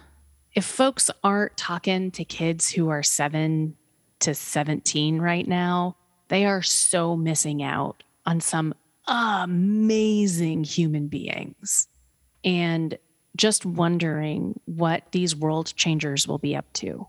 if 0.54 0.64
folks 0.64 1.10
aren't 1.24 1.56
talking 1.56 2.10
to 2.12 2.24
kids 2.24 2.70
who 2.70 2.90
are 2.90 3.02
seven 3.02 3.76
to 4.20 4.34
17 4.34 5.20
right 5.20 5.46
now, 5.46 5.96
they 6.28 6.44
are 6.44 6.62
so 6.62 7.16
missing 7.16 7.62
out 7.62 8.02
on 8.26 8.40
some 8.40 8.74
amazing 9.06 10.64
human 10.64 11.08
beings. 11.08 11.88
And 12.44 12.98
just 13.36 13.66
wondering 13.66 14.58
what 14.64 15.04
these 15.12 15.36
world 15.36 15.72
changers 15.76 16.26
will 16.26 16.38
be 16.38 16.56
up 16.56 16.70
to 16.74 17.06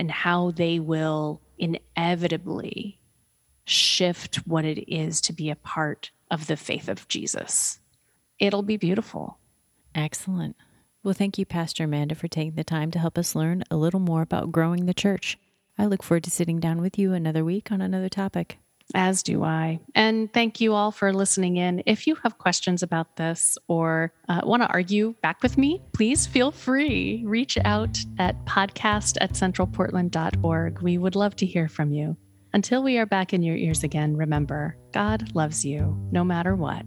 and 0.00 0.10
how 0.10 0.50
they 0.50 0.80
will 0.80 1.42
inevitably 1.58 2.98
shift 3.66 4.36
what 4.46 4.64
it 4.64 4.90
is 4.90 5.20
to 5.20 5.30
be 5.30 5.50
a 5.50 5.56
part 5.56 6.10
of 6.30 6.46
the 6.46 6.56
faith 6.56 6.88
of 6.88 7.06
Jesus. 7.06 7.78
It'll 8.38 8.62
be 8.62 8.78
beautiful. 8.78 9.36
Excellent. 9.94 10.56
Well, 11.02 11.12
thank 11.12 11.36
you, 11.36 11.44
Pastor 11.44 11.84
Amanda, 11.84 12.14
for 12.14 12.28
taking 12.28 12.54
the 12.54 12.64
time 12.64 12.90
to 12.92 12.98
help 12.98 13.18
us 13.18 13.34
learn 13.34 13.62
a 13.70 13.76
little 13.76 14.00
more 14.00 14.22
about 14.22 14.50
growing 14.50 14.86
the 14.86 14.94
church. 14.94 15.38
I 15.76 15.84
look 15.84 16.02
forward 16.02 16.24
to 16.24 16.30
sitting 16.30 16.60
down 16.60 16.80
with 16.80 16.98
you 16.98 17.12
another 17.12 17.44
week 17.44 17.70
on 17.70 17.82
another 17.82 18.08
topic. 18.08 18.58
As 18.94 19.22
do 19.22 19.44
I. 19.44 19.80
And 19.94 20.32
thank 20.32 20.60
you 20.60 20.74
all 20.74 20.90
for 20.90 21.12
listening 21.12 21.56
in. 21.56 21.82
If 21.86 22.06
you 22.06 22.16
have 22.16 22.38
questions 22.38 22.82
about 22.82 23.16
this 23.16 23.56
or 23.68 24.12
uh, 24.28 24.40
want 24.44 24.62
to 24.62 24.68
argue 24.68 25.14
back 25.22 25.42
with 25.42 25.56
me, 25.56 25.82
please 25.92 26.26
feel 26.26 26.50
free. 26.50 27.22
Reach 27.24 27.56
out 27.64 27.98
at 28.18 28.44
podcast 28.46 29.16
at 29.20 29.32
centralportland.org. 29.32 30.82
We 30.82 30.98
would 30.98 31.16
love 31.16 31.36
to 31.36 31.46
hear 31.46 31.68
from 31.68 31.92
you. 31.92 32.16
Until 32.52 32.82
we 32.82 32.98
are 32.98 33.06
back 33.06 33.32
in 33.32 33.42
your 33.42 33.56
ears 33.56 33.84
again, 33.84 34.16
remember 34.16 34.76
God 34.92 35.34
loves 35.34 35.64
you 35.64 35.96
no 36.10 36.24
matter 36.24 36.56
what. 36.56 36.84